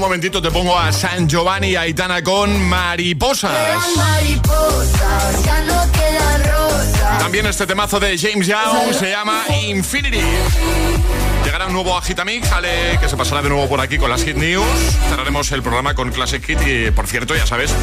un 0.01 0.07
momentito 0.07 0.41
te 0.41 0.49
pongo 0.49 0.75
a 0.75 0.91
San 0.91 1.29
Giovanni 1.29 1.67
y 1.67 1.75
Aitana 1.75 2.23
con 2.23 2.59
Mariposas. 2.63 3.51
También 7.19 7.45
este 7.45 7.67
temazo 7.67 7.99
de 7.99 8.17
James 8.17 8.47
Young 8.47 8.95
se 8.97 9.11
llama 9.11 9.43
Infinity. 9.61 10.21
Llegará 11.43 11.65
un 11.67 11.73
nuevo 11.73 11.97
Agitamix, 11.97 12.51
Ale, 12.51 12.97
que 12.99 13.09
se 13.09 13.17
pasará 13.17 13.41
de 13.41 13.49
nuevo 13.49 13.67
por 13.67 13.81
aquí 13.81 13.97
con 13.97 14.09
las 14.09 14.23
Hit 14.23 14.35
News. 14.35 14.65
Cerraremos 15.09 15.51
el 15.51 15.61
programa 15.61 15.95
con 15.95 16.11
Classic 16.11 16.43
Hit 16.45 16.59
y, 16.65 16.91
por 16.91 17.07
cierto, 17.07 17.35
ya 17.35 17.45
sabes 17.47 17.73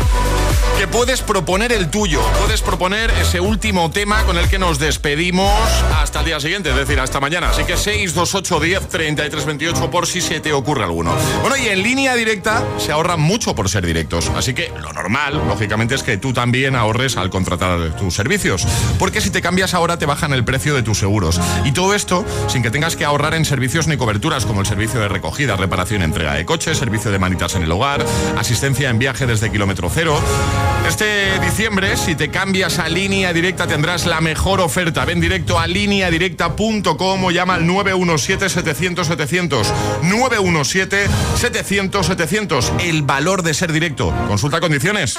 que 0.79 0.87
puedes 0.87 1.23
proponer 1.23 1.73
el 1.73 1.91
tuyo. 1.91 2.23
Puedes 2.39 2.63
proponer 2.63 3.11
ese 3.11 3.41
último 3.41 3.91
tema 3.91 4.23
con 4.23 4.39
el 4.39 4.49
que 4.49 4.61
nos 4.61 4.79
despedimos 4.79 5.53
hasta 5.97 6.21
el 6.21 6.27
día 6.27 6.39
siguiente, 6.41 6.71
es 6.71 6.77
decir, 6.77 7.01
hasta 7.01 7.19
mañana. 7.19 7.51
Así 7.51 7.65
que 7.65 7.77
628 7.77 8.61
10 8.61 8.89
33 8.89 9.45
28 9.45 9.91
por 9.91 10.07
si 10.07 10.21
se 10.21 10.39
te 10.39 10.53
ocurre 10.53 10.85
alguno. 10.85 11.13
Bueno, 11.41 11.57
y 11.57 11.67
en 11.67 11.83
línea 11.83 12.15
directa 12.15 12.63
se 12.79 12.93
ahorra 12.93 13.17
mucho 13.17 13.57
por 13.57 13.69
ser 13.69 13.85
directos. 13.85 14.31
Así 14.37 14.55
que 14.55 14.73
lo 14.81 14.93
normal, 14.93 15.43
lógicamente, 15.49 15.97
es 15.97 16.05
que 16.05 16.17
tú 16.17 16.33
también 16.33 16.77
ahorres 16.77 17.17
al 17.17 17.29
contratar 17.29 17.97
tus 17.97 18.15
servicios. 18.15 18.65
Porque 19.01 19.21
si 19.21 19.31
te 19.31 19.43
cambias 19.43 19.75
ahora 19.75 19.99
te 19.99 20.07
bajan 20.07 20.33
el 20.33 20.45
precio 20.45 20.75
de 20.75 20.85
tus 20.85 20.99
seguros. 20.99 21.41
Y 21.65 21.73
todo 21.73 21.95
esto 21.95 22.25
sin 22.47 22.63
que 22.63 22.71
tengas 22.71 22.95
que 22.95 23.05
ahorrar 23.05 23.35
en 23.35 23.45
servicios 23.49 23.89
ni 23.89 23.97
coberturas 23.97 24.47
como 24.47 24.61
el 24.61 24.67
servicio 24.67 25.01
de 25.01 25.09
recogida, 25.09 25.57
reparación 25.57 26.03
entrega 26.03 26.35
de 26.35 26.45
coches, 26.45 26.79
servicio 26.79 27.11
de 27.11 27.19
manitas 27.19 27.55
en 27.55 27.63
el 27.63 27.73
hogar, 27.73 28.05
asistencia 28.37 28.91
en 28.91 28.99
viaje 28.99 29.27
desde 29.27 29.51
kilómetro 29.51 29.91
cero. 29.93 30.21
Este 30.87 31.41
diciembre, 31.41 31.97
si 31.97 32.15
te 32.15 32.31
cambias 32.31 32.79
a 32.79 32.89
línea 32.89 33.33
directa, 33.33 33.67
tendrás 33.67 34.07
la 34.07 34.21
mejor 34.21 34.61
oferta. 34.61 35.05
Ven 35.05 35.21
directo 35.21 35.59
a 35.59 35.67
lineadirecta.com 35.67 37.25
o 37.25 37.31
llama 37.31 37.55
al 37.55 37.65
917-700-700. 37.65 39.65
917-700-700. 40.03 42.81
El 42.81 43.03
valor 43.03 43.43
de 43.43 43.55
ser 43.55 43.73
directo. 43.73 44.15
Consulta 44.29 44.61
condiciones. 44.61 45.19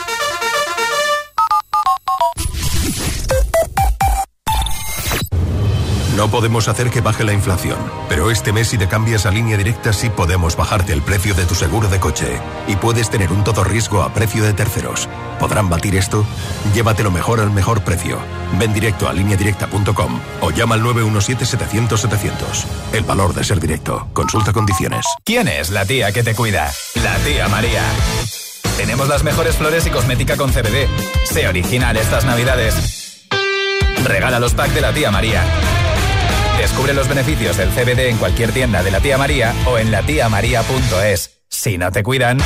No 6.20 6.30
podemos 6.30 6.68
hacer 6.68 6.90
que 6.90 7.00
baje 7.00 7.24
la 7.24 7.32
inflación, 7.32 7.78
pero 8.10 8.30
este 8.30 8.52
mes 8.52 8.68
si 8.68 8.78
te 8.78 8.90
cambias 8.90 9.26
a 9.26 9.32
línea 9.32 9.56
directa 9.56 9.94
sí 9.94 10.10
podemos 10.10 10.58
bajarte 10.58 10.92
el 10.92 11.02
precio 11.02 11.34
de 11.34 11.46
tu 11.46 11.56
seguro 11.56 11.88
de 11.88 12.02
coche 12.02 12.42
y 12.68 12.76
puedes 12.76 13.10
tener 13.10 13.32
un 13.32 13.46
todo 13.46 13.64
riesgo 13.64 14.04
a 14.04 14.14
precio 14.14 14.44
de 14.44 14.52
terceros. 14.52 15.08
¿Podrán 15.40 15.70
batir 15.70 15.96
esto? 15.96 16.26
Llévatelo 16.74 17.10
mejor 17.10 17.40
al 17.40 17.52
mejor 17.52 17.86
precio. 17.86 18.20
Ven 18.60 18.74
directo 18.74 19.08
a 19.08 19.14
lineadirecta.com 19.14 20.20
o 20.42 20.52
llama 20.52 20.76
al 20.76 20.82
917-700-700. 20.84 22.66
El 22.92 23.06
valor 23.06 23.34
de 23.34 23.46
ser 23.46 23.62
directo. 23.62 24.10
Consulta 24.12 24.52
condiciones. 24.52 25.06
¿Quién 25.24 25.48
es 25.48 25.70
la 25.70 25.86
tía 25.86 26.12
que 26.12 26.22
te 26.22 26.36
cuida? 26.36 26.70
La 27.02 27.16
tía 27.20 27.48
María. 27.48 27.84
Tenemos 28.76 29.08
las 29.08 29.24
mejores 29.24 29.56
flores 29.56 29.88
y 29.88 29.90
cosmética 29.90 30.36
con 30.36 30.52
CBD. 30.52 30.86
Sé 31.24 31.48
original 31.48 31.96
estas 31.96 32.26
navidades. 32.26 33.26
Regala 34.04 34.42
los 34.42 34.54
packs 34.54 34.76
de 34.76 34.82
la 34.82 34.94
tía 34.94 35.12
María. 35.12 35.46
Descubre 36.60 36.94
los 36.94 37.08
beneficios 37.08 37.56
del 37.56 37.70
CBD 37.70 38.10
en 38.10 38.18
cualquier 38.18 38.52
tienda 38.52 38.84
de 38.84 38.92
la 38.92 39.00
tía 39.00 39.18
María 39.18 39.56
o 39.66 39.78
en 39.78 39.92
latiamaría.es. 39.92 41.40
Si 41.48 41.78
no 41.78 41.90
te 41.90 42.04
cuidan, 42.04 42.38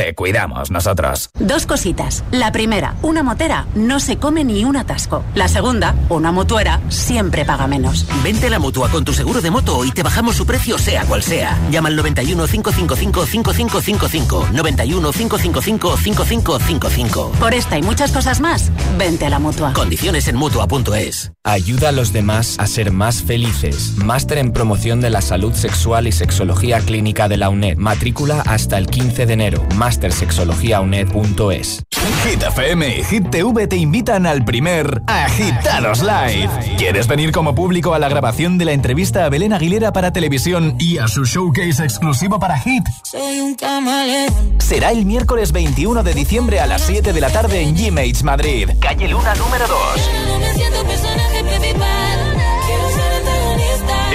te 0.00 0.14
cuidamos 0.14 0.70
nosotros. 0.70 1.28
Dos 1.38 1.66
cositas. 1.66 2.24
La 2.30 2.52
primera, 2.52 2.94
una 3.02 3.22
motera 3.22 3.66
no 3.74 4.00
se 4.00 4.16
come 4.16 4.44
ni 4.44 4.64
un 4.64 4.78
atasco. 4.78 5.22
La 5.34 5.46
segunda, 5.46 5.94
una 6.08 6.32
mutuera 6.32 6.80
siempre 6.88 7.44
paga 7.44 7.66
menos. 7.66 8.06
Vente 8.24 8.46
a 8.46 8.50
la 8.50 8.58
mutua 8.58 8.88
con 8.88 9.04
tu 9.04 9.12
seguro 9.12 9.42
de 9.42 9.50
moto 9.50 9.84
y 9.84 9.90
te 9.90 10.02
bajamos 10.02 10.36
su 10.36 10.46
precio 10.46 10.78
sea 10.78 11.04
cual 11.04 11.22
sea. 11.22 11.58
Llama 11.70 11.90
al 11.90 11.96
91 11.96 12.46
555 12.46 13.26
5555. 13.26 14.48
91 14.52 15.12
555 15.12 15.96
5555. 15.98 17.32
Por 17.38 17.52
esta 17.52 17.76
y 17.76 17.82
muchas 17.82 18.10
cosas 18.10 18.40
más, 18.40 18.70
vente 18.96 19.26
a 19.26 19.30
la 19.30 19.38
mutua. 19.38 19.74
Condiciones 19.74 20.28
en 20.28 20.36
mutua.es. 20.36 21.32
Ayuda 21.44 21.90
a 21.90 21.92
los 21.92 22.14
demás 22.14 22.56
a 22.58 22.66
ser 22.66 22.90
más 22.90 23.22
felices. 23.22 23.96
Máster 23.96 24.38
en 24.38 24.52
promoción 24.52 25.02
de 25.02 25.10
la 25.10 25.20
salud 25.20 25.52
sexual 25.52 26.06
y 26.06 26.12
sexología 26.12 26.80
clínica 26.80 27.28
de 27.28 27.36
la 27.36 27.50
UNED. 27.50 27.76
Matrícula 27.76 28.40
hasta 28.46 28.78
el 28.78 28.86
15 28.86 29.26
de 29.26 29.32
enero. 29.34 29.66
mastersexologiauned.es. 29.90 31.82
Hit 32.24 32.42
FM 32.42 32.98
y 32.98 33.02
Hit 33.02 33.28
TV 33.30 33.66
te 33.66 33.76
invitan 33.76 34.24
al 34.24 34.44
primer 34.44 35.02
Agitados 35.08 36.00
Live. 36.02 36.48
¿Quieres 36.78 37.08
venir 37.08 37.32
como 37.32 37.56
público 37.56 37.92
a 37.92 37.98
la 37.98 38.08
grabación 38.08 38.56
de 38.56 38.66
la 38.66 38.72
entrevista 38.72 39.24
a 39.24 39.28
Belén 39.28 39.52
Aguilera 39.52 39.92
para 39.92 40.12
televisión 40.12 40.76
y 40.78 40.98
a 40.98 41.08
su 41.08 41.24
showcase 41.24 41.82
exclusivo 41.82 42.38
para 42.38 42.56
Hit? 42.58 42.84
Soy 43.02 43.40
un 43.40 43.56
camaleón. 43.56 44.32
Será 44.58 44.92
el 44.92 45.04
miércoles 45.04 45.50
21 45.50 46.04
de 46.04 46.14
diciembre 46.14 46.60
a 46.60 46.68
las 46.68 46.82
7 46.82 47.12
de 47.12 47.20
la 47.20 47.30
tarde 47.30 47.60
en 47.60 47.76
G-Mates 47.76 48.22
Madrid. 48.22 48.70
Calle 48.80 49.08
Luna 49.08 49.34
número 49.34 49.66
2. 49.66 49.80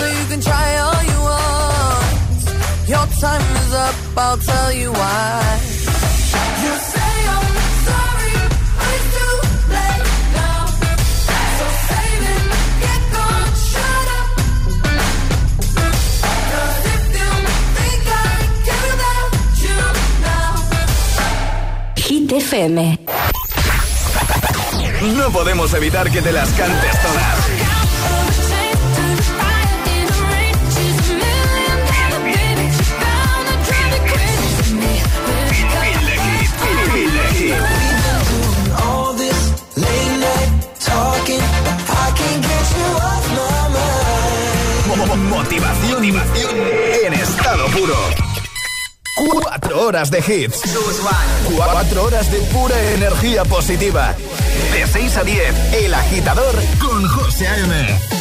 so 0.00 0.06
you 0.18 0.24
can 0.30 0.40
try 0.40 0.68
all 0.84 1.02
you 1.12 1.18
want. 1.28 2.06
Your 2.92 3.06
time 3.24 3.44
is 3.62 3.72
up, 3.86 3.96
I'll 4.16 4.38
tell 4.50 4.72
you 4.72 4.90
why. 5.00 5.42
You 6.62 6.72
say 6.92 7.12
I'm 7.36 7.56
sorry, 7.88 8.34
it's 8.92 9.06
too 9.16 9.34
late 9.76 10.06
now. 10.38 10.60
So 11.58 11.66
save 11.88 12.24
it, 12.34 12.44
get 12.84 13.02
gone, 13.14 13.50
shut 13.70 14.06
up. 14.18 14.28
Cause 16.50 16.84
if 16.94 17.02
you 17.16 17.30
think 17.76 18.02
I 18.08 18.32
care 18.68 18.90
about 18.96 19.30
you 19.64 19.80
now. 20.26 20.52
Hit 22.06 22.30
FM. 22.48 22.76
No 25.18 25.26
podemos 25.30 25.72
evitar 25.74 26.10
que 26.10 26.20
te 26.22 26.32
las 26.32 26.48
cantes 26.50 27.02
todas. 27.02 27.69
Activación 46.10 46.56
en 47.04 47.12
estado 47.12 47.66
puro. 47.66 47.94
Cuatro 49.14 49.80
horas 49.82 50.10
de 50.10 50.18
hits. 50.18 50.60
Cuatro 51.54 52.02
horas 52.02 52.32
de 52.32 52.38
pura 52.52 52.74
energía 52.94 53.44
positiva. 53.44 54.16
De 54.72 54.88
6 54.88 55.16
a 55.18 55.22
10, 55.22 55.74
El 55.74 55.94
Agitador 55.94 56.56
con 56.80 57.06
José 57.06 57.46
A.M. 57.46 58.19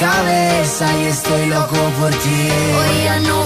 cabeza 0.00 0.86
y 0.98 1.06
estoy 1.08 1.46
loco 1.46 1.76
por 2.00 2.10
ti. 2.10 2.48
Hoy 2.78 3.04
ya 3.04 3.20
no 3.20 3.39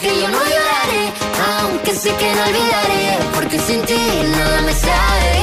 que 0.00 0.20
yo 0.20 0.28
no 0.28 0.38
lloraré, 0.38 1.12
aunque 1.60 1.94
sé 1.94 2.14
que 2.16 2.34
no 2.34 2.42
olvidaré, 2.44 3.18
porque 3.34 3.58
sin 3.58 3.80
ti 3.82 3.98
nada 4.36 4.62
me 4.62 4.72
sabe. 4.72 5.33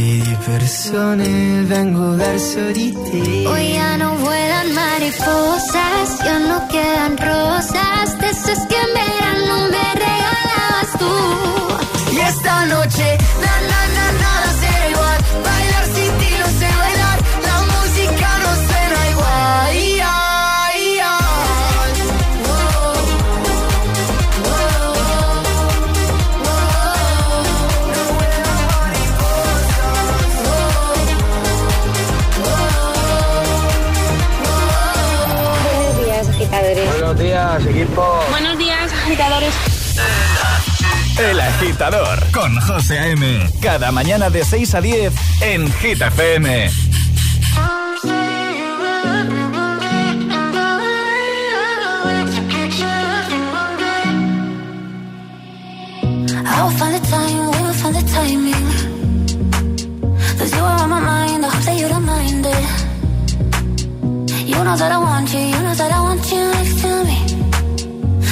di 0.00 0.36
persone 0.44 1.62
vengo 1.64 2.14
verso 2.16 2.70
di 2.72 2.90
te. 2.92 3.46
Hoy 3.46 3.72
ya 3.74 3.96
no 3.98 4.16
vuelan 4.16 4.72
mariposas, 4.72 6.18
ya 6.24 6.38
no 6.38 6.66
quedan 6.68 7.18
rosas, 7.18 8.18
de 8.18 8.28
esas 8.30 8.66
que 8.68 8.76
en 8.76 8.92
verano 8.94 9.68
me 9.68 9.86
regalabas 10.04 10.90
tú. 10.98 11.39
equipo. 37.80 38.24
Buenos 38.30 38.58
días, 38.58 38.92
agitadores. 38.92 39.54
El 41.18 41.40
agitador 41.40 42.18
con 42.32 42.58
José 42.60 42.98
A.M. 42.98 43.48
Cada 43.60 43.92
mañana 43.92 44.30
de 44.30 44.44
6 44.44 44.74
a 44.74 44.80
10 44.80 45.12
en 45.42 45.72
Gita 45.74 46.08
FM. 46.08 46.70
I'll 56.46 56.70
find 56.72 56.94
the 56.94 57.00
time, 57.08 57.50
we'll 57.62 57.72
find 57.74 57.94
the 57.96 58.02
timing. 58.12 58.54
Cause 60.38 60.52
you 60.54 60.62
are 60.62 60.82
on 60.82 60.90
my 60.90 61.00
mind, 61.00 61.44
I 61.44 61.48
hope 61.48 61.64
that 61.64 61.76
you 61.78 61.88
don't 61.88 62.04
mind 62.04 62.46
it. 62.46 62.64
You 64.46 64.64
know 64.64 64.76
that 64.76 64.92
I 64.92 64.98
want 64.98 65.32
you, 65.32 65.40
you 65.40 65.62
know 65.62 65.74
that 65.74 65.92
I 65.92 66.00
want 66.02 66.30
you 66.30 66.50
next 66.52 66.82
to 66.82 67.04
me. 67.04 67.09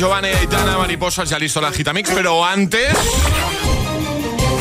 Giovanni, 0.00 0.28
Aitana, 0.28 0.78
Mariposas, 0.78 1.28
ya 1.28 1.38
listo 1.38 1.60
la 1.60 1.70
Gitamix, 1.70 2.10
pero 2.14 2.42
antes... 2.42 2.96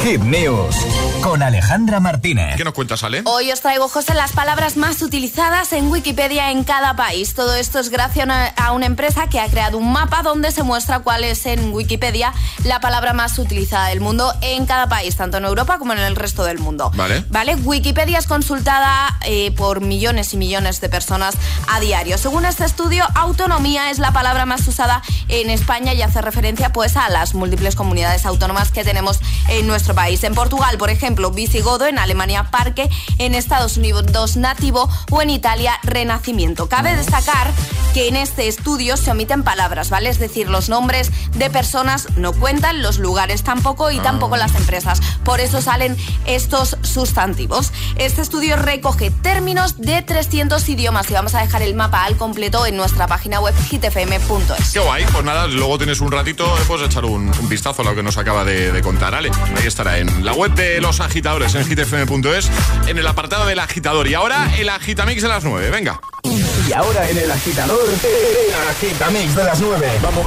Hit 0.03 0.21
News 0.23 0.75
con 1.21 1.43
Alejandra 1.43 1.99
Martínez. 1.99 2.55
¿Qué 2.55 2.63
nos 2.63 2.73
cuentas, 2.73 3.03
Ale? 3.03 3.21
Hoy 3.25 3.51
os 3.51 3.61
traigo, 3.61 3.87
José, 3.89 4.13
las 4.13 4.31
palabras 4.31 4.77
más 4.77 5.01
utilizadas 5.01 5.73
en 5.73 5.89
Wikipedia 5.89 6.51
en 6.51 6.63
cada 6.63 6.95
país. 6.95 7.33
Todo 7.33 7.55
esto 7.55 7.79
es 7.79 7.89
gracias 7.89 8.27
a 8.55 8.71
una 8.71 8.85
empresa 8.85 9.27
que 9.27 9.39
ha 9.39 9.47
creado 9.47 9.77
un 9.77 9.91
mapa 9.91 10.21
donde 10.23 10.51
se 10.51 10.63
muestra 10.63 10.99
cuál 10.99 11.23
es 11.23 11.45
en 11.45 11.73
Wikipedia 11.73 12.33
la 12.63 12.79
palabra 12.79 13.13
más 13.13 13.37
utilizada 13.39 13.87
del 13.87 14.01
mundo 14.01 14.33
en 14.41 14.65
cada 14.65 14.87
país, 14.87 15.15
tanto 15.15 15.37
en 15.37 15.45
Europa 15.45 15.77
como 15.79 15.93
en 15.93 15.99
el 15.99 16.15
resto 16.15 16.43
del 16.43 16.59
mundo. 16.59 16.91
Vale. 16.95 17.25
¿Vale? 17.29 17.55
Wikipedia 17.55 18.19
es 18.19 18.27
consultada 18.27 19.17
eh, 19.25 19.51
por 19.51 19.81
millones 19.81 20.33
y 20.33 20.37
millones 20.37 20.79
de 20.81 20.89
personas 20.89 21.35
a 21.67 21.79
diario. 21.79 22.17
Según 22.17 22.45
este 22.45 22.65
estudio, 22.65 23.05
autonomía 23.15 23.91
es 23.91 23.99
la 23.99 24.11
palabra 24.11 24.45
más 24.45 24.67
usada 24.67 25.01
en 25.27 25.49
España 25.49 25.93
y 25.93 26.01
hace 26.01 26.21
referencia 26.21 26.71
pues 26.71 26.97
a 26.97 27.09
las 27.09 27.33
múltiples 27.33 27.75
comunidades 27.75 28.25
autónomas 28.25 28.71
que 28.71 28.83
tenemos 28.83 29.19
en 29.49 29.67
nuestro 29.67 29.93
país. 29.95 30.23
En 30.23 30.33
Portugal, 30.33 30.77
por 30.77 30.89
ejemplo, 30.89 31.08
visigodo, 31.15 31.87
en 31.87 31.99
Alemania 31.99 32.49
parque, 32.51 32.89
en 33.17 33.35
Estados 33.35 33.77
Unidos 33.77 34.37
nativo 34.37 34.89
o 35.11 35.21
en 35.21 35.29
Italia 35.29 35.79
renacimiento. 35.83 36.69
Cabe 36.69 36.95
destacar 36.95 37.51
que 37.93 38.07
en 38.07 38.15
este 38.15 38.47
estudio 38.47 38.97
se 38.97 39.11
omiten 39.11 39.43
palabras, 39.43 39.89
¿vale? 39.89 40.09
Es 40.09 40.19
decir, 40.19 40.49
los 40.49 40.69
nombres 40.69 41.11
de 41.33 41.49
personas 41.49 42.07
no 42.15 42.33
cuentan, 42.33 42.81
los 42.81 42.99
lugares 42.99 43.43
tampoco 43.43 43.91
y 43.91 43.99
tampoco 43.99 44.37
las 44.37 44.53
empresas. 44.55 45.01
Por 45.23 45.39
eso 45.39 45.61
salen 45.61 45.97
estos 46.25 46.77
sustantivos. 46.81 47.71
Este 47.95 48.21
estudio 48.21 48.57
recoge 48.57 49.11
términos 49.11 49.77
de 49.77 50.01
300 50.01 50.67
idiomas 50.69 51.09
y 51.09 51.13
vamos 51.13 51.33
a 51.35 51.41
dejar 51.41 51.61
el 51.61 51.73
mapa 51.73 52.05
al 52.05 52.15
completo 52.15 52.65
en 52.65 52.77
nuestra 52.77 53.07
página 53.07 53.39
web 53.39 53.55
hitfm.es. 53.69 54.71
Qué 54.71 54.79
guay, 54.79 55.05
pues 55.11 55.23
nada, 55.23 55.47
luego 55.47 55.77
tienes 55.77 55.99
un 55.99 56.11
ratito, 56.11 56.45
eh, 56.57 56.61
puedes 56.67 56.85
echar 56.85 57.05
un, 57.05 57.29
un 57.29 57.49
vistazo 57.49 57.81
a 57.81 57.85
lo 57.85 57.95
que 57.95 58.03
nos 58.03 58.17
acaba 58.17 58.43
de, 58.45 58.71
de 58.71 58.81
contar. 58.81 59.15
Ale, 59.15 59.31
ahí 59.57 59.65
estará 59.65 59.97
en 59.97 60.23
la 60.23 60.33
web 60.33 60.53
de 60.53 60.79
los 60.79 60.98
agitadores 60.99 61.55
en 61.55 61.65
hitfm.es, 61.65 62.49
en 62.87 62.97
el 62.97 63.07
apartado 63.07 63.45
del 63.45 63.59
agitador. 63.59 64.07
Y 64.07 64.13
ahora 64.13 64.51
el 64.57 64.69
agitamix 64.69 65.21
de 65.21 65.27
las 65.27 65.43
9, 65.43 65.69
venga. 65.69 65.99
Y 66.23 66.73
ahora 66.73 67.09
en 67.09 67.17
el 67.17 67.31
agitador, 67.31 67.79
el 67.89 68.69
agitamix 68.69 69.35
de 69.35 69.43
las 69.43 69.59
9. 69.59 69.91
Vamos. 70.01 70.25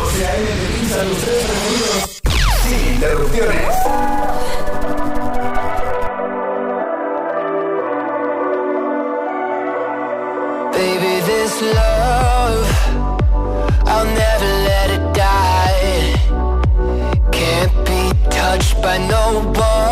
Sin 2.62 2.94
interrupciones. 2.94 3.62
Baby, 10.72 11.20
this 11.26 11.60
love, 11.62 12.66
I'll 13.86 14.04
never 14.04 14.50
let 14.68 14.90
it 14.90 15.14
die. 15.14 16.14
Can't 17.30 17.72
be 17.86 18.12
touched 18.30 18.80
by 18.82 18.98
no 18.98 19.52
one. 19.54 19.91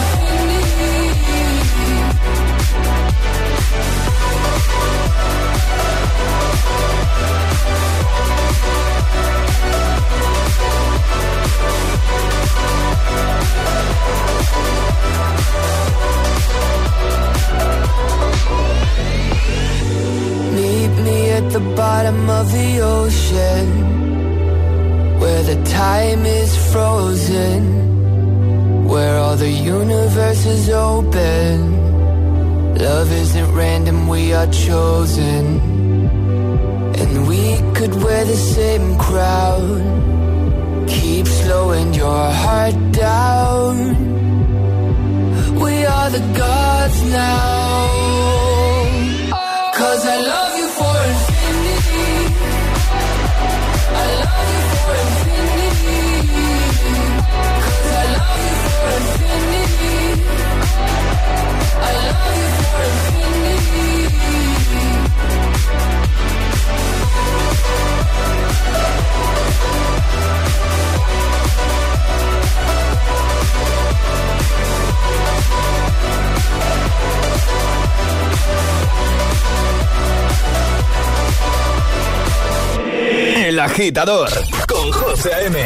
Con 84.67 84.91
José 84.91 85.33
A.M. 85.33 85.57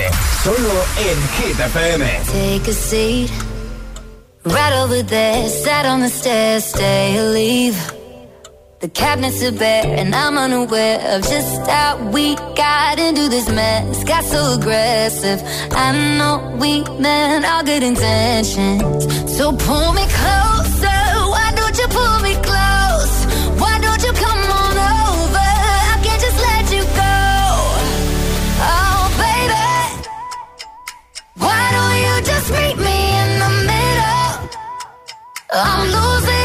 Solo 0.41 0.85
en 0.97 1.19
Hit. 1.35 1.57
Take 2.31 2.69
a 2.69 2.73
seat. 2.73 3.31
Right 4.45 4.73
over 4.73 5.03
there, 5.03 5.49
sat 5.49 5.85
on 5.85 5.99
the 5.99 6.07
stairs, 6.07 6.63
stay 6.63 7.17
or 7.19 7.31
leave. 7.31 7.75
The 8.79 8.87
cabinets 8.87 9.43
are 9.43 9.51
bare, 9.51 9.83
and 9.99 10.15
I'm 10.15 10.37
unaware 10.37 10.99
of 11.13 11.23
just 11.23 11.67
how 11.67 11.97
we 12.13 12.35
got 12.55 12.99
into 12.99 13.27
this 13.27 13.49
mess. 13.49 14.03
Got 14.05 14.23
so 14.23 14.53
aggressive. 14.53 15.41
I 15.71 15.91
know 16.17 16.55
we 16.57 16.83
meant 16.99 17.43
all 17.45 17.63
good 17.63 17.83
intentions. 17.83 18.81
So 19.35 19.51
pull 19.51 19.91
me 19.93 20.05
closer. 20.19 21.01
Why 21.33 21.51
don't 21.53 21.77
you 21.77 21.87
pull 21.89 22.19
me 22.21 22.33
close? 22.35 23.15
Why 23.59 23.77
don't 23.81 24.01
you 24.03 24.13
come 24.13 24.44
just 32.25 32.51
meet 32.51 32.77
me 32.77 32.97
in 33.21 33.29
the 33.43 33.51
middle? 33.69 34.49
I'm 35.53 35.81
losing 35.95 36.44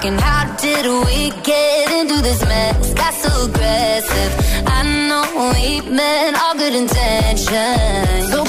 broken. 0.00 0.18
How 0.18 0.56
did 0.56 0.86
we 1.06 1.30
get 1.42 1.90
into 1.92 2.22
this 2.22 2.40
mess? 2.42 2.94
Got 2.94 3.14
so 3.14 3.46
aggressive. 3.46 4.32
I 4.66 4.82
know 5.08 5.52
we 5.52 5.80
meant 5.90 6.36
all 6.40 6.54
good 6.54 6.74
intentions. 6.74 8.30
So 8.30 8.44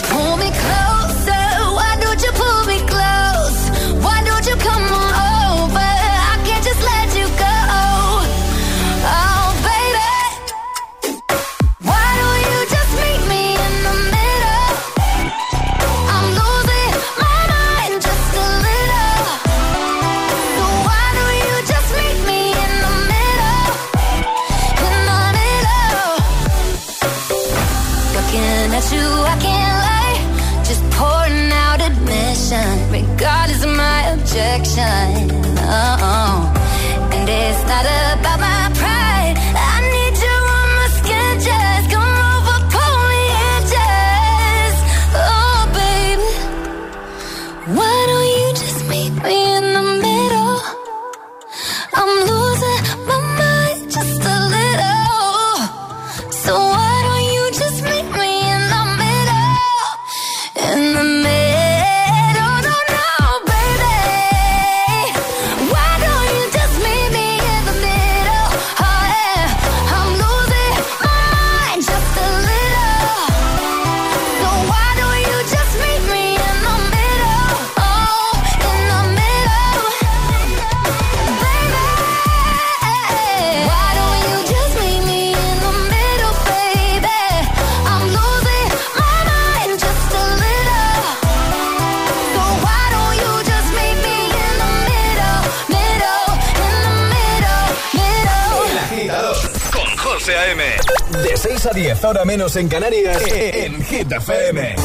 10, 101.80 102.04
ahora 102.04 102.26
menos 102.26 102.58
en 102.58 102.68
Canarias, 102.68 103.24
en 103.32 103.82
Hit 103.82 104.12
FM. 104.12 104.76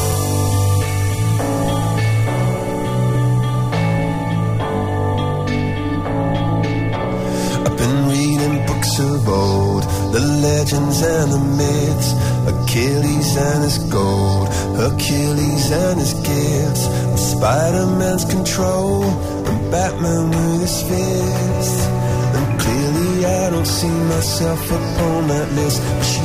I've 7.65 7.77
been 7.77 8.07
reading 8.07 8.65
books 8.65 8.99
of 8.99 9.27
old, 9.27 9.83
the 10.13 10.21
legends 10.21 11.01
and 11.01 11.33
the 11.33 11.39
myths, 11.57 12.13
Achilles 12.47 13.35
and 13.35 13.63
his 13.65 13.77
gold, 13.91 14.47
Hercules 14.77 15.71
and 15.71 15.99
his 15.99 16.13
gifts, 16.13 16.87
Spider-Man's 17.31 18.23
control, 18.23 19.03
and 19.03 19.69
Batman 19.69 20.29
with 20.29 20.61
his 20.61 20.81
fists. 20.83 21.87
And 22.35 22.59
clearly 22.61 23.25
I 23.25 23.49
don't 23.49 23.67
see 23.67 23.89
myself 23.89 24.71
upon 24.71 25.27
that 25.27 25.51
list. 25.55 26.24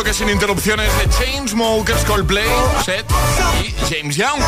bloque 0.00 0.14
sin 0.14 0.30
interrupciones 0.30 0.90
de 0.98 1.08
Chainsmokers, 1.10 2.04
Coldplay, 2.06 2.48
Set 2.86 3.04
y 3.62 3.70
James 3.92 4.16
Young. 4.16 4.40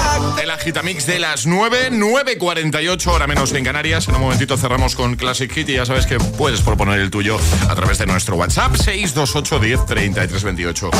El 0.42 0.50
agitamix 0.50 1.04
de 1.04 1.18
las 1.18 1.44
9, 1.44 1.90
9.48 1.90 3.06
hora 3.08 3.26
menos 3.26 3.52
en 3.52 3.62
Canarias. 3.62 4.08
En 4.08 4.14
un 4.14 4.22
momentito 4.22 4.56
cerramos 4.56 4.96
con 4.96 5.14
Classic 5.16 5.52
Hit 5.52 5.68
y 5.68 5.74
ya 5.74 5.84
sabes 5.84 6.06
que 6.06 6.18
puedes 6.18 6.62
proponer 6.62 7.00
el 7.00 7.10
tuyo 7.10 7.38
a 7.68 7.74
través 7.74 7.98
de 7.98 8.06
nuestro 8.06 8.36
WhatsApp 8.36 8.76
628 8.76 9.58
10 9.58 9.86
33 9.86 10.42
28. 10.42 10.90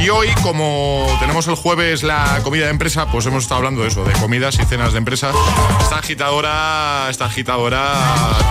Y 0.00 0.08
hoy, 0.08 0.28
como 0.42 1.06
tenemos 1.20 1.46
el 1.46 1.54
jueves 1.54 2.02
la 2.02 2.40
comida 2.42 2.64
de 2.64 2.70
empresa, 2.70 3.06
pues 3.06 3.26
hemos 3.26 3.44
estado 3.44 3.58
hablando 3.58 3.82
de 3.82 3.88
eso, 3.88 4.04
de 4.04 4.14
comidas 4.14 4.58
y 4.58 4.64
cenas 4.64 4.92
de 4.92 4.98
empresa. 4.98 5.30
Esta 5.80 5.98
agitadora, 5.98 7.06
esta 7.08 7.26
agitadora 7.26 7.94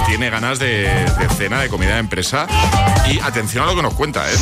tiene 0.07 0.29
ganas 0.29 0.59
de, 0.59 0.83
de 0.83 1.29
cena, 1.35 1.59
de 1.59 1.67
comida 1.67 1.95
de 1.95 1.99
empresa. 1.99 2.47
Y 3.11 3.19
atención 3.19 3.65
a 3.65 3.67
lo 3.67 3.75
que 3.75 3.81
nos 3.81 3.95
cuenta, 3.95 4.31
¿eh? 4.31 4.35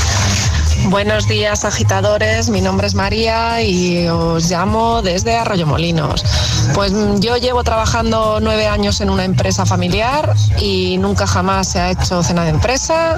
Buenos 0.89 1.27
días, 1.27 1.65
agitadores. 1.65 2.49
Mi 2.49 2.61
nombre 2.61 2.87
es 2.87 2.95
María 2.95 3.61
y 3.61 4.07
os 4.07 4.49
llamo 4.49 5.03
desde 5.03 5.35
Arroyomolinos. 5.37 6.25
Pues 6.73 6.91
yo 7.19 7.37
llevo 7.37 7.63
trabajando 7.63 8.39
nueve 8.41 8.65
años 8.65 8.99
en 8.99 9.11
una 9.11 9.23
empresa 9.23 9.67
familiar 9.67 10.33
y 10.57 10.97
nunca 10.97 11.27
jamás 11.27 11.67
se 11.67 11.79
ha 11.79 11.91
hecho 11.91 12.23
cena 12.23 12.43
de 12.43 12.49
empresa, 12.49 13.17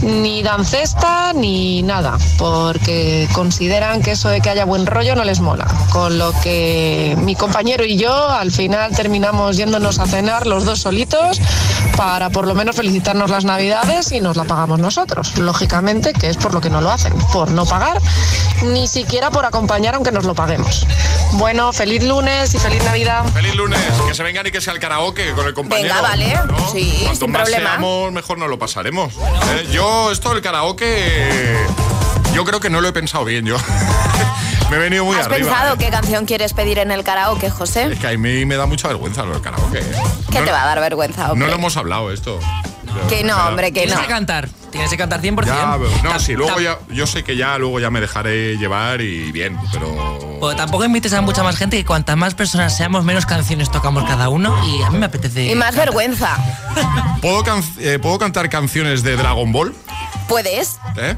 ni 0.00 0.42
dan 0.42 0.64
cesta, 0.64 1.34
ni 1.34 1.82
nada, 1.82 2.16
porque 2.38 3.28
consideran 3.32 4.02
que 4.02 4.12
eso 4.12 4.30
de 4.30 4.40
que 4.40 4.48
haya 4.48 4.64
buen 4.64 4.86
rollo 4.86 5.14
no 5.14 5.24
les 5.24 5.40
mola. 5.40 5.66
Con 5.90 6.18
lo 6.18 6.32
que 6.40 7.14
mi 7.20 7.34
compañero 7.34 7.84
y 7.84 7.98
yo 7.98 8.30
al 8.30 8.50
final 8.50 8.96
terminamos 8.96 9.58
yéndonos 9.58 9.98
a 9.98 10.06
cenar 10.06 10.46
los 10.46 10.64
dos 10.64 10.80
solitos 10.80 11.40
para 11.96 12.30
por 12.30 12.46
lo 12.46 12.54
menos 12.54 12.76
felicitarnos 12.76 13.30
las 13.30 13.44
navidades 13.44 14.12
y 14.12 14.20
nos 14.20 14.36
la 14.36 14.44
pagamos 14.44 14.78
nosotros. 14.78 15.36
Lógicamente 15.36 16.14
que 16.14 16.28
es 16.28 16.36
por 16.36 16.54
lo 16.54 16.60
que 16.60 16.70
no 16.70 16.80
lo 16.80 16.90
hacen, 16.90 17.01
por 17.32 17.50
no 17.50 17.64
pagar, 17.66 18.00
ni 18.62 18.86
siquiera 18.88 19.30
por 19.30 19.44
acompañar 19.44 19.94
aunque 19.94 20.12
nos 20.12 20.24
lo 20.24 20.34
paguemos. 20.34 20.86
Bueno, 21.32 21.72
feliz 21.72 22.02
lunes 22.04 22.54
y 22.54 22.58
feliz 22.58 22.82
Navidad. 22.84 23.24
Feliz 23.32 23.54
lunes, 23.54 23.80
que 24.06 24.14
se 24.14 24.22
vengan 24.22 24.46
y 24.46 24.50
que 24.50 24.60
sea 24.60 24.72
el 24.74 24.78
karaoke 24.80 25.32
con 25.32 25.46
el 25.46 25.54
compañero. 25.54 25.94
Venga, 25.94 26.02
vale. 26.08 26.34
Sí, 26.72 27.00
Cuanto 27.04 27.24
sin 27.24 27.32
más 27.32 27.42
problema. 27.42 27.70
seamos, 27.70 28.12
mejor 28.12 28.38
nos 28.38 28.48
lo 28.50 28.58
pasaremos. 28.58 29.14
Eh, 29.14 29.68
yo, 29.72 30.10
esto 30.12 30.32
del 30.34 30.42
karaoke, 30.42 31.56
yo 32.34 32.44
creo 32.44 32.60
que 32.60 32.68
no 32.70 32.80
lo 32.80 32.88
he 32.88 32.92
pensado 32.92 33.24
bien 33.24 33.46
yo. 33.46 33.56
me 34.70 34.76
he 34.76 34.80
venido 34.80 35.04
muy 35.04 35.16
¿Has 35.16 35.26
arriba. 35.26 35.48
pensado 35.50 35.74
eh. 35.74 35.78
qué 35.78 35.88
canción 35.90 36.26
quieres 36.26 36.52
pedir 36.52 36.78
en 36.78 36.90
el 36.92 37.02
karaoke, 37.04 37.48
José? 37.50 37.84
Es 37.92 37.98
que 37.98 38.08
a 38.08 38.18
mí 38.18 38.44
me 38.44 38.56
da 38.56 38.66
mucha 38.66 38.88
vergüenza 38.88 39.22
lo 39.22 39.32
del 39.32 39.40
karaoke. 39.42 39.78
eh. 39.78 39.92
¿Qué 40.30 40.38
no, 40.40 40.44
te 40.44 40.52
va 40.52 40.62
a 40.62 40.66
dar 40.66 40.80
vergüenza, 40.80 41.26
no 41.28 41.32
hombre? 41.32 41.48
lo 41.48 41.54
hemos 41.54 41.76
hablado 41.78 42.12
esto. 42.12 42.38
Que 43.08 43.24
no, 43.24 43.34
Me 43.36 43.42
da- 43.42 43.48
hombre, 43.48 43.72
que 43.72 43.80
Tienes 43.80 43.96
no. 43.96 44.02
que 44.02 44.08
cantar. 44.08 44.48
Tienes 44.72 44.90
que 44.90 44.96
cantar 44.96 45.20
100%. 45.20 45.44
Ya, 45.46 45.76
pero- 45.78 45.90
no, 46.02 46.10
Ta- 46.10 46.18
sí, 46.18 46.32
luego 46.34 46.58
ya, 46.58 46.78
yo 46.88 47.06
sé 47.06 47.22
que 47.22 47.36
ya 47.36 47.56
luego 47.58 47.78
ya 47.78 47.90
me 47.90 48.00
dejaré 48.00 48.56
llevar 48.56 49.00
y 49.02 49.30
bien, 49.30 49.56
pero 49.70 50.38
Pues 50.40 50.56
tampoco 50.56 50.84
invites 50.84 51.12
a 51.12 51.20
mucha 51.20 51.42
más 51.44 51.56
gente 51.56 51.76
que 51.76 51.84
cuantas 51.84 52.16
más 52.16 52.34
personas 52.34 52.76
seamos, 52.76 53.04
menos 53.04 53.26
canciones 53.26 53.70
tocamos 53.70 54.02
cada 54.04 54.28
uno 54.30 54.56
y 54.66 54.82
a 54.82 54.90
mí 54.90 54.98
me 54.98 55.06
apetece. 55.06 55.44
Y 55.44 55.54
más 55.54 55.76
vergüenza. 55.76 56.36
¿Puedo, 57.20 57.44
can- 57.44 57.62
eh, 57.78 57.98
¿puedo 58.00 58.18
cantar 58.18 58.48
canciones 58.48 59.02
de 59.02 59.14
Dragon 59.16 59.52
Ball? 59.52 59.74
¿Puedes? 60.26 60.78
¿Eh? 60.96 61.14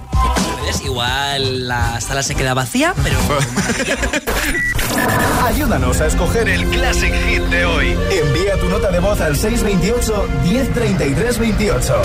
¿Ves? 0.64 0.80
Igual 0.82 1.68
la 1.68 2.00
sala 2.00 2.22
se 2.22 2.34
queda 2.34 2.54
vacía, 2.54 2.94
pero. 3.02 3.18
Ayúdanos 5.44 6.00
a 6.00 6.06
escoger 6.06 6.48
el 6.48 6.64
Classic 6.68 7.12
Hit 7.26 7.42
de 7.44 7.64
hoy. 7.66 7.96
Envía 8.10 8.56
tu 8.58 8.68
nota 8.68 8.90
de 8.90 8.98
voz 8.98 9.20
al 9.20 9.36
628 9.36 10.26
1033 10.44 11.38
28. 11.38 12.02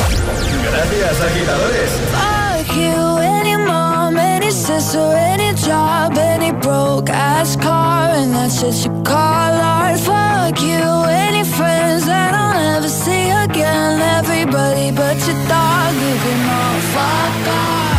Gracias, 0.72 1.22
agitadores. 1.22 1.90
Fuck 2.12 2.76
you, 2.76 3.18
any 3.20 3.56
mom, 3.58 4.18
any 4.18 4.52
sister, 4.52 5.14
any 5.16 5.54
job, 5.54 6.18
any 6.18 6.52
broke 6.52 7.10
ass 7.10 7.56
car, 7.56 8.10
and 8.12 8.34
that's 8.34 8.60
just 8.62 8.86
you 8.86 8.92
call 9.04 9.16
art. 9.16 9.98
Fuck 10.00 10.60
you, 10.62 10.84
any 11.08 11.44
friends 11.46 12.06
that 12.06 12.34
I'll 12.34 12.54
never 12.54 12.90
see 12.90 13.30
again. 13.30 14.02
Everybody 14.20 14.92
but 14.92 15.16
your 15.26 15.38
dog, 15.48 15.94
you 15.94 16.18
can 16.24 16.50
all 16.50 16.80
fuck 16.94 17.48
off. 17.48 17.99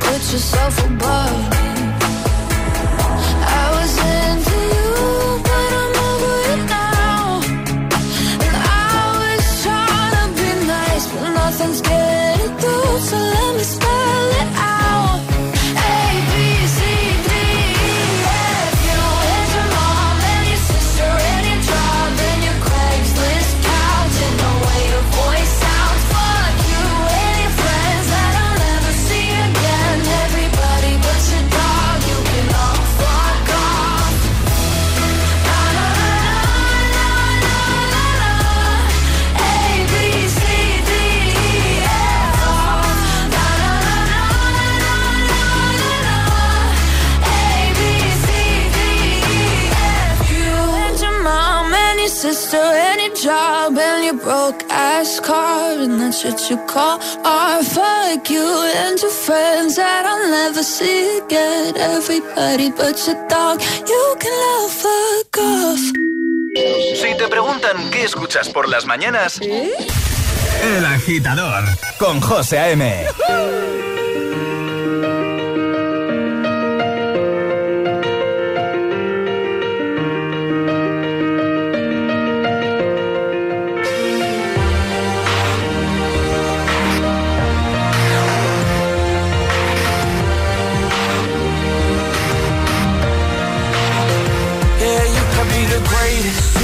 put 0.00 0.32
yourself 0.32 0.78
above. 0.86 1.51
Ass 55.02 55.20
car, 55.20 55.72
and 55.84 56.00
that's 56.00 56.24
what 56.24 56.38
you 56.48 56.56
call 56.66 56.98
art. 57.24 57.64
Fuck 57.64 58.30
you 58.30 58.46
and 58.82 59.00
your 59.00 59.10
friends 59.10 59.76
that 59.76 60.04
I'll 60.06 60.30
never 60.30 60.62
see 60.62 61.18
again. 61.18 61.76
Everybody 61.76 62.70
but 62.70 62.96
your 63.06 63.18
dog, 63.28 63.60
you 63.92 64.04
can 64.22 64.34
love 64.44 64.72
fuck 64.82 65.38
off. 65.38 65.82
Si 67.00 67.10
te 67.18 67.26
preguntan 67.28 67.90
qué 67.90 68.04
escuchas 68.04 68.48
por 68.48 68.68
las 68.68 68.84
mañanas, 68.86 69.40
El 69.40 70.84
Agitador 70.84 71.64
con 71.98 72.20
José 72.20 72.58
A.M. 72.58 73.06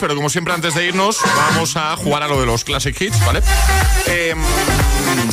Pero 0.00 0.14
como 0.14 0.28
siempre 0.30 0.54
antes 0.54 0.74
de 0.74 0.86
irnos, 0.86 1.18
vamos 1.36 1.76
a 1.76 1.96
jugar 1.96 2.22
a 2.22 2.28
lo 2.28 2.40
de 2.40 2.46
los 2.46 2.64
Classic 2.64 2.98
Hits, 2.98 3.24
¿vale? 3.24 3.42
Eh, 4.06 4.34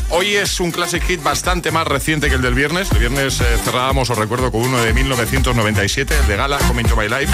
hoy 0.09 0.36
es 0.36 0.59
un 0.59 0.72
Classic 0.72 1.03
Hit 1.03 1.22
bastante 1.24 1.72
más 1.72 1.88
reciente 1.88 2.30
que 2.30 2.36
el 2.36 2.41
del 2.41 2.53
viernes. 2.53 2.91
El 2.91 2.99
viernes 2.99 3.39
eh, 3.41 3.57
cerrábamos, 3.63 4.09
os 4.09 4.18
recuerdo, 4.18 4.51
con 4.51 4.61
uno 4.61 4.78
de 4.78 4.93
1997, 4.93 6.18
el 6.18 6.28
de 6.28 6.36
Gala, 6.36 6.57
Coming 6.68 6.86
to 6.86 6.95
My 6.95 7.07
Life. 7.07 7.32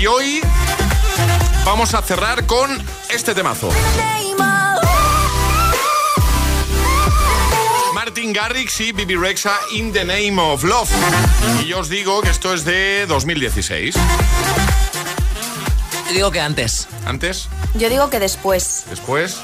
Y 0.00 0.06
hoy 0.06 0.40
vamos 1.64 1.94
a 1.94 2.02
cerrar 2.02 2.46
con 2.46 2.70
este 3.08 3.34
temazo. 3.34 3.70
Martin 7.94 8.32
Garrix 8.32 8.80
y 8.80 8.92
Bibi 8.92 9.16
Rexa 9.16 9.58
In 9.72 9.92
the 9.92 10.04
Name 10.04 10.40
of 10.40 10.64
Love. 10.64 10.90
Y 11.66 11.72
os 11.72 11.88
digo 11.88 12.22
que 12.22 12.30
esto 12.30 12.54
es 12.54 12.64
de 12.64 13.06
2016. 13.06 13.94
Yo 16.08 16.14
digo 16.14 16.30
que 16.30 16.40
antes. 16.40 16.88
¿Antes? 17.06 17.48
Yo 17.74 17.88
digo 17.88 18.10
que 18.10 18.18
después. 18.20 18.84
¿Después? 18.90 19.36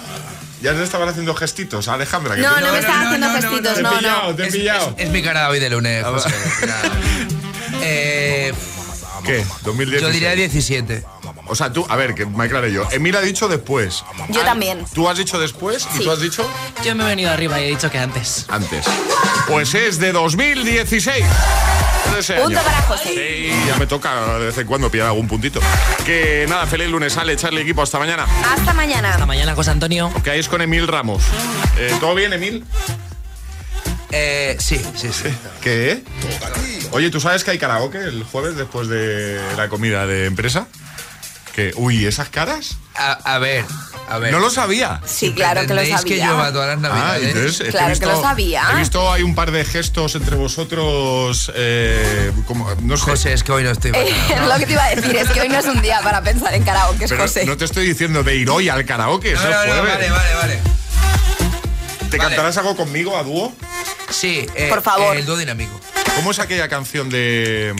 Ya 0.62 0.72
te 0.74 0.82
estaban 0.84 1.08
haciendo 1.08 1.34
gestitos, 1.34 1.88
Alejandra. 1.88 2.36
que 2.36 2.42
No, 2.42 2.54
te- 2.54 2.60
no 2.60 2.72
me 2.72 2.78
estaba 2.78 3.02
haciendo 3.02 3.30
gestitos, 3.30 3.74
Te 3.74 3.80
he 3.80 3.82
no, 3.82 3.98
pillado, 3.98 4.28
no. 4.30 4.36
te 4.36 4.42
he 4.44 4.46
Es, 4.46 4.54
pillado. 4.54 4.94
es- 4.96 5.04
es 5.06 5.10
mi 5.10 5.22
cara 5.22 5.48
hoy 5.48 5.58
de 5.58 5.70
lunes, 5.70 6.04
José. 6.04 6.30
Eh, 7.84 8.52
¿Qué? 9.24 9.44
2016. 9.64 10.00
yo 10.02 10.08
diría 10.12 10.34
17. 10.36 11.04
O 11.48 11.54
sea, 11.56 11.72
tú, 11.72 11.84
a 11.88 11.96
ver, 11.96 12.14
que 12.14 12.26
me 12.26 12.44
aclare 12.44 12.72
yo. 12.72 12.86
Emil 12.92 13.16
ha 13.16 13.20
dicho 13.20 13.48
después. 13.48 14.04
Yo 14.28 14.42
también. 14.42 14.84
¿Tú 14.94 15.08
has 15.08 15.18
dicho 15.18 15.38
después 15.40 15.86
y 15.98 16.04
tú 16.04 16.10
has 16.12 16.20
dicho 16.20 16.48
Yo 16.84 16.94
me 16.94 17.02
he 17.04 17.06
venido 17.08 17.30
arriba 17.32 17.60
y 17.60 17.64
he 17.64 17.68
dicho 17.70 17.90
que 17.90 17.98
antes. 17.98 18.46
antes? 18.48 18.84
Pues 19.48 19.74
es 19.74 19.98
de 19.98 20.12
2016. 20.12 21.24
Es 22.18 22.28
de 22.28 22.34
ese 22.34 22.42
Punto 22.42 22.58
año. 22.58 22.66
para 22.66 22.82
José. 22.82 23.08
Sí, 23.14 23.52
ya 23.66 23.76
me 23.76 23.86
toca 23.86 24.38
de 24.38 24.46
vez 24.46 24.58
en 24.58 24.66
cuando 24.66 24.90
pillar 24.90 25.08
algún 25.08 25.28
puntito. 25.28 25.60
Que 26.04 26.46
nada, 26.48 26.66
feliz 26.66 26.88
lunes, 26.88 27.16
Ale, 27.16 27.32
echarle 27.32 27.62
equipo. 27.62 27.82
Hasta 27.82 27.98
mañana. 27.98 28.26
Hasta 28.52 28.72
mañana. 28.74 29.10
Hasta 29.12 29.26
mañana, 29.26 29.54
José 29.54 29.70
Antonio. 29.70 30.12
Que 30.22 30.38
es 30.38 30.48
con 30.48 30.60
Emil 30.62 30.86
Ramos. 30.88 31.22
Eh, 31.78 31.94
¿Todo 32.00 32.14
bien, 32.14 32.32
Emil? 32.32 32.64
Eh, 34.10 34.56
sí, 34.60 34.80
sí, 34.94 35.08
sí. 35.12 35.28
¿Qué? 35.62 36.02
Oye, 36.90 37.08
¿tú 37.10 37.18
sabes 37.20 37.44
que 37.44 37.52
hay 37.52 37.58
karaoke 37.58 37.98
el 37.98 38.24
jueves 38.24 38.56
después 38.56 38.88
de 38.88 39.40
la 39.56 39.68
comida 39.68 40.06
de 40.06 40.26
empresa? 40.26 40.66
Que, 41.54 41.72
uy, 41.76 42.06
¿esas 42.06 42.30
caras? 42.30 42.76
A, 42.94 43.12
a 43.34 43.38
ver, 43.38 43.64
a 44.08 44.18
ver. 44.18 44.32
No 44.32 44.38
lo 44.38 44.48
sabía. 44.48 45.02
Sí, 45.04 45.32
claro 45.34 45.60
que 45.66 45.74
lo 45.74 45.80
¿Entendéis 45.82 46.04
que 46.04 46.18
sabía. 46.18 46.26
yo 46.28 46.40
a 46.40 46.52
todas 46.52 46.68
las 46.80 46.90
Ah, 46.90 46.94
navidades? 46.94 47.24
entonces, 47.36 47.60
es 47.60 47.70
Claro 47.74 47.98
que 47.98 48.06
lo 48.06 48.22
sabía. 48.22 48.62
He 48.72 48.76
visto 48.76 49.12
hay 49.12 49.22
un 49.22 49.34
par 49.34 49.50
de 49.50 49.62
gestos 49.66 50.14
entre 50.14 50.36
vosotros, 50.36 51.52
eh, 51.54 52.32
como, 52.46 52.74
no 52.80 52.96
sé. 52.96 53.02
José, 53.04 53.32
es 53.34 53.44
que 53.44 53.52
hoy 53.52 53.64
no 53.64 53.70
estoy 53.70 53.90
Eh, 53.94 54.14
lo 54.48 54.56
que 54.58 54.64
te 54.66 54.72
iba 54.72 54.84
a 54.84 54.94
decir 54.94 55.14
es 55.14 55.28
que 55.30 55.40
hoy 55.42 55.48
no 55.50 55.58
es 55.58 55.66
un 55.66 55.82
día 55.82 56.00
para 56.02 56.22
pensar 56.22 56.54
en 56.54 56.62
karaoke, 56.64 57.06
Pero 57.06 57.20
José. 57.22 57.44
no 57.44 57.56
te 57.58 57.66
estoy 57.66 57.86
diciendo 57.86 58.22
de 58.22 58.34
ir 58.34 58.48
hoy 58.48 58.70
al 58.70 58.84
karaoke, 58.86 59.32
eso 59.32 59.42
No, 59.44 59.50
no, 59.50 59.62
es 59.62 59.68
no, 59.68 59.74
jueves. 59.82 59.92
vale, 59.94 60.10
vale, 60.10 60.34
vale. 60.34 60.60
¿Te 62.10 62.16
Vale. 62.18 62.28
cantarás 62.30 62.56
algo 62.58 62.76
conmigo 62.76 63.16
a 63.16 63.22
dúo? 63.22 63.54
Sí, 64.10 64.46
eh, 64.54 64.68
Por 64.68 64.82
favor. 64.82 65.16
eh, 65.16 65.20
el 65.20 65.26
dúo 65.26 65.36
dinámico. 65.36 65.78
¿Cómo 66.16 66.30
es 66.30 66.38
aquella 66.38 66.68
canción 66.68 67.08
de... 67.08 67.74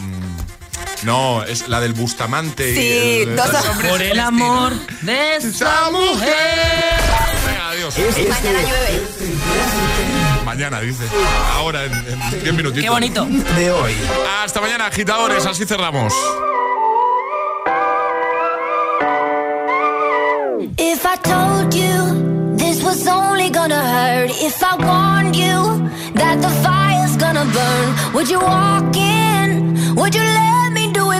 No, 1.04 1.42
es 1.42 1.68
la 1.68 1.80
del 1.80 1.92
Bustamante. 1.94 2.70
y 2.70 2.74
Sí, 2.76 3.22
el- 3.22 3.36
dos 3.36 3.46
hombres 3.68 3.90
Por 3.90 4.02
el 4.02 4.20
amor 4.20 4.72
de 5.02 5.36
esa 5.36 5.90
mujer. 5.90 7.00
Venga, 7.46 7.70
adiós. 7.70 7.94
Mañana 7.98 8.60
llueve. 8.62 9.02
Mañana, 10.44 10.80
dice. 10.80 11.04
Ahora, 11.56 11.84
en 11.84 11.92
en 11.92 12.42
10 12.42 12.54
minutitos. 12.54 12.84
Qué 12.84 12.90
bonito. 12.90 13.24
De 13.56 13.70
hoy. 13.72 13.94
Hasta 14.44 14.60
mañana, 14.60 14.86
agitadores. 14.86 15.44
Así 15.46 15.64
cerramos. 15.66 16.12
If 20.78 21.04
I 21.04 21.16
told 21.22 21.74
you 21.74 22.56
this 22.56 22.82
was 22.82 23.06
only 23.06 23.50
gonna 23.50 23.82
hurt, 23.82 24.30
if 24.40 24.62
I 24.62 24.76
warned 24.76 25.34
you 25.34 25.88
that 26.14 26.40
the 26.40 26.50
fire's 26.62 27.16
gonna 27.16 27.44
burn, 27.44 28.14
would 28.14 28.28
you 28.28 28.38
walk 28.40 28.94
in? 28.96 29.94
Would 29.96 30.14
you 30.14 30.22
let 30.22 30.71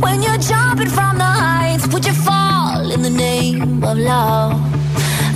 When 0.00 0.22
you're 0.22 0.38
jumping 0.38 0.88
from 0.88 1.18
the 1.18 1.24
heights? 1.24 1.86
Would 1.88 2.04
you 2.06 2.12
fall 2.12 2.90
in 2.90 3.02
the 3.02 3.10
name 3.10 3.82
of 3.84 3.98
love? 3.98 4.52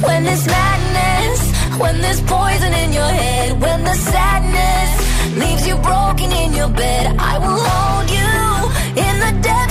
When 0.06 0.24
there's 0.24 0.46
madness, 0.46 1.40
when 1.78 2.00
there's 2.00 2.20
poison 2.22 2.72
in 2.72 2.92
your 2.92 3.12
head, 3.22 3.60
when 3.60 3.84
the 3.84 3.94
sadness 3.94 4.90
leaves 5.38 5.66
you 5.66 5.76
broken 5.76 6.30
in 6.32 6.52
your 6.52 6.68
bed, 6.68 7.16
I 7.18 7.38
will 7.38 7.60
hold 7.70 8.08
you 8.18 8.32
in 9.06 9.14
the 9.24 9.32
depths 9.42 9.61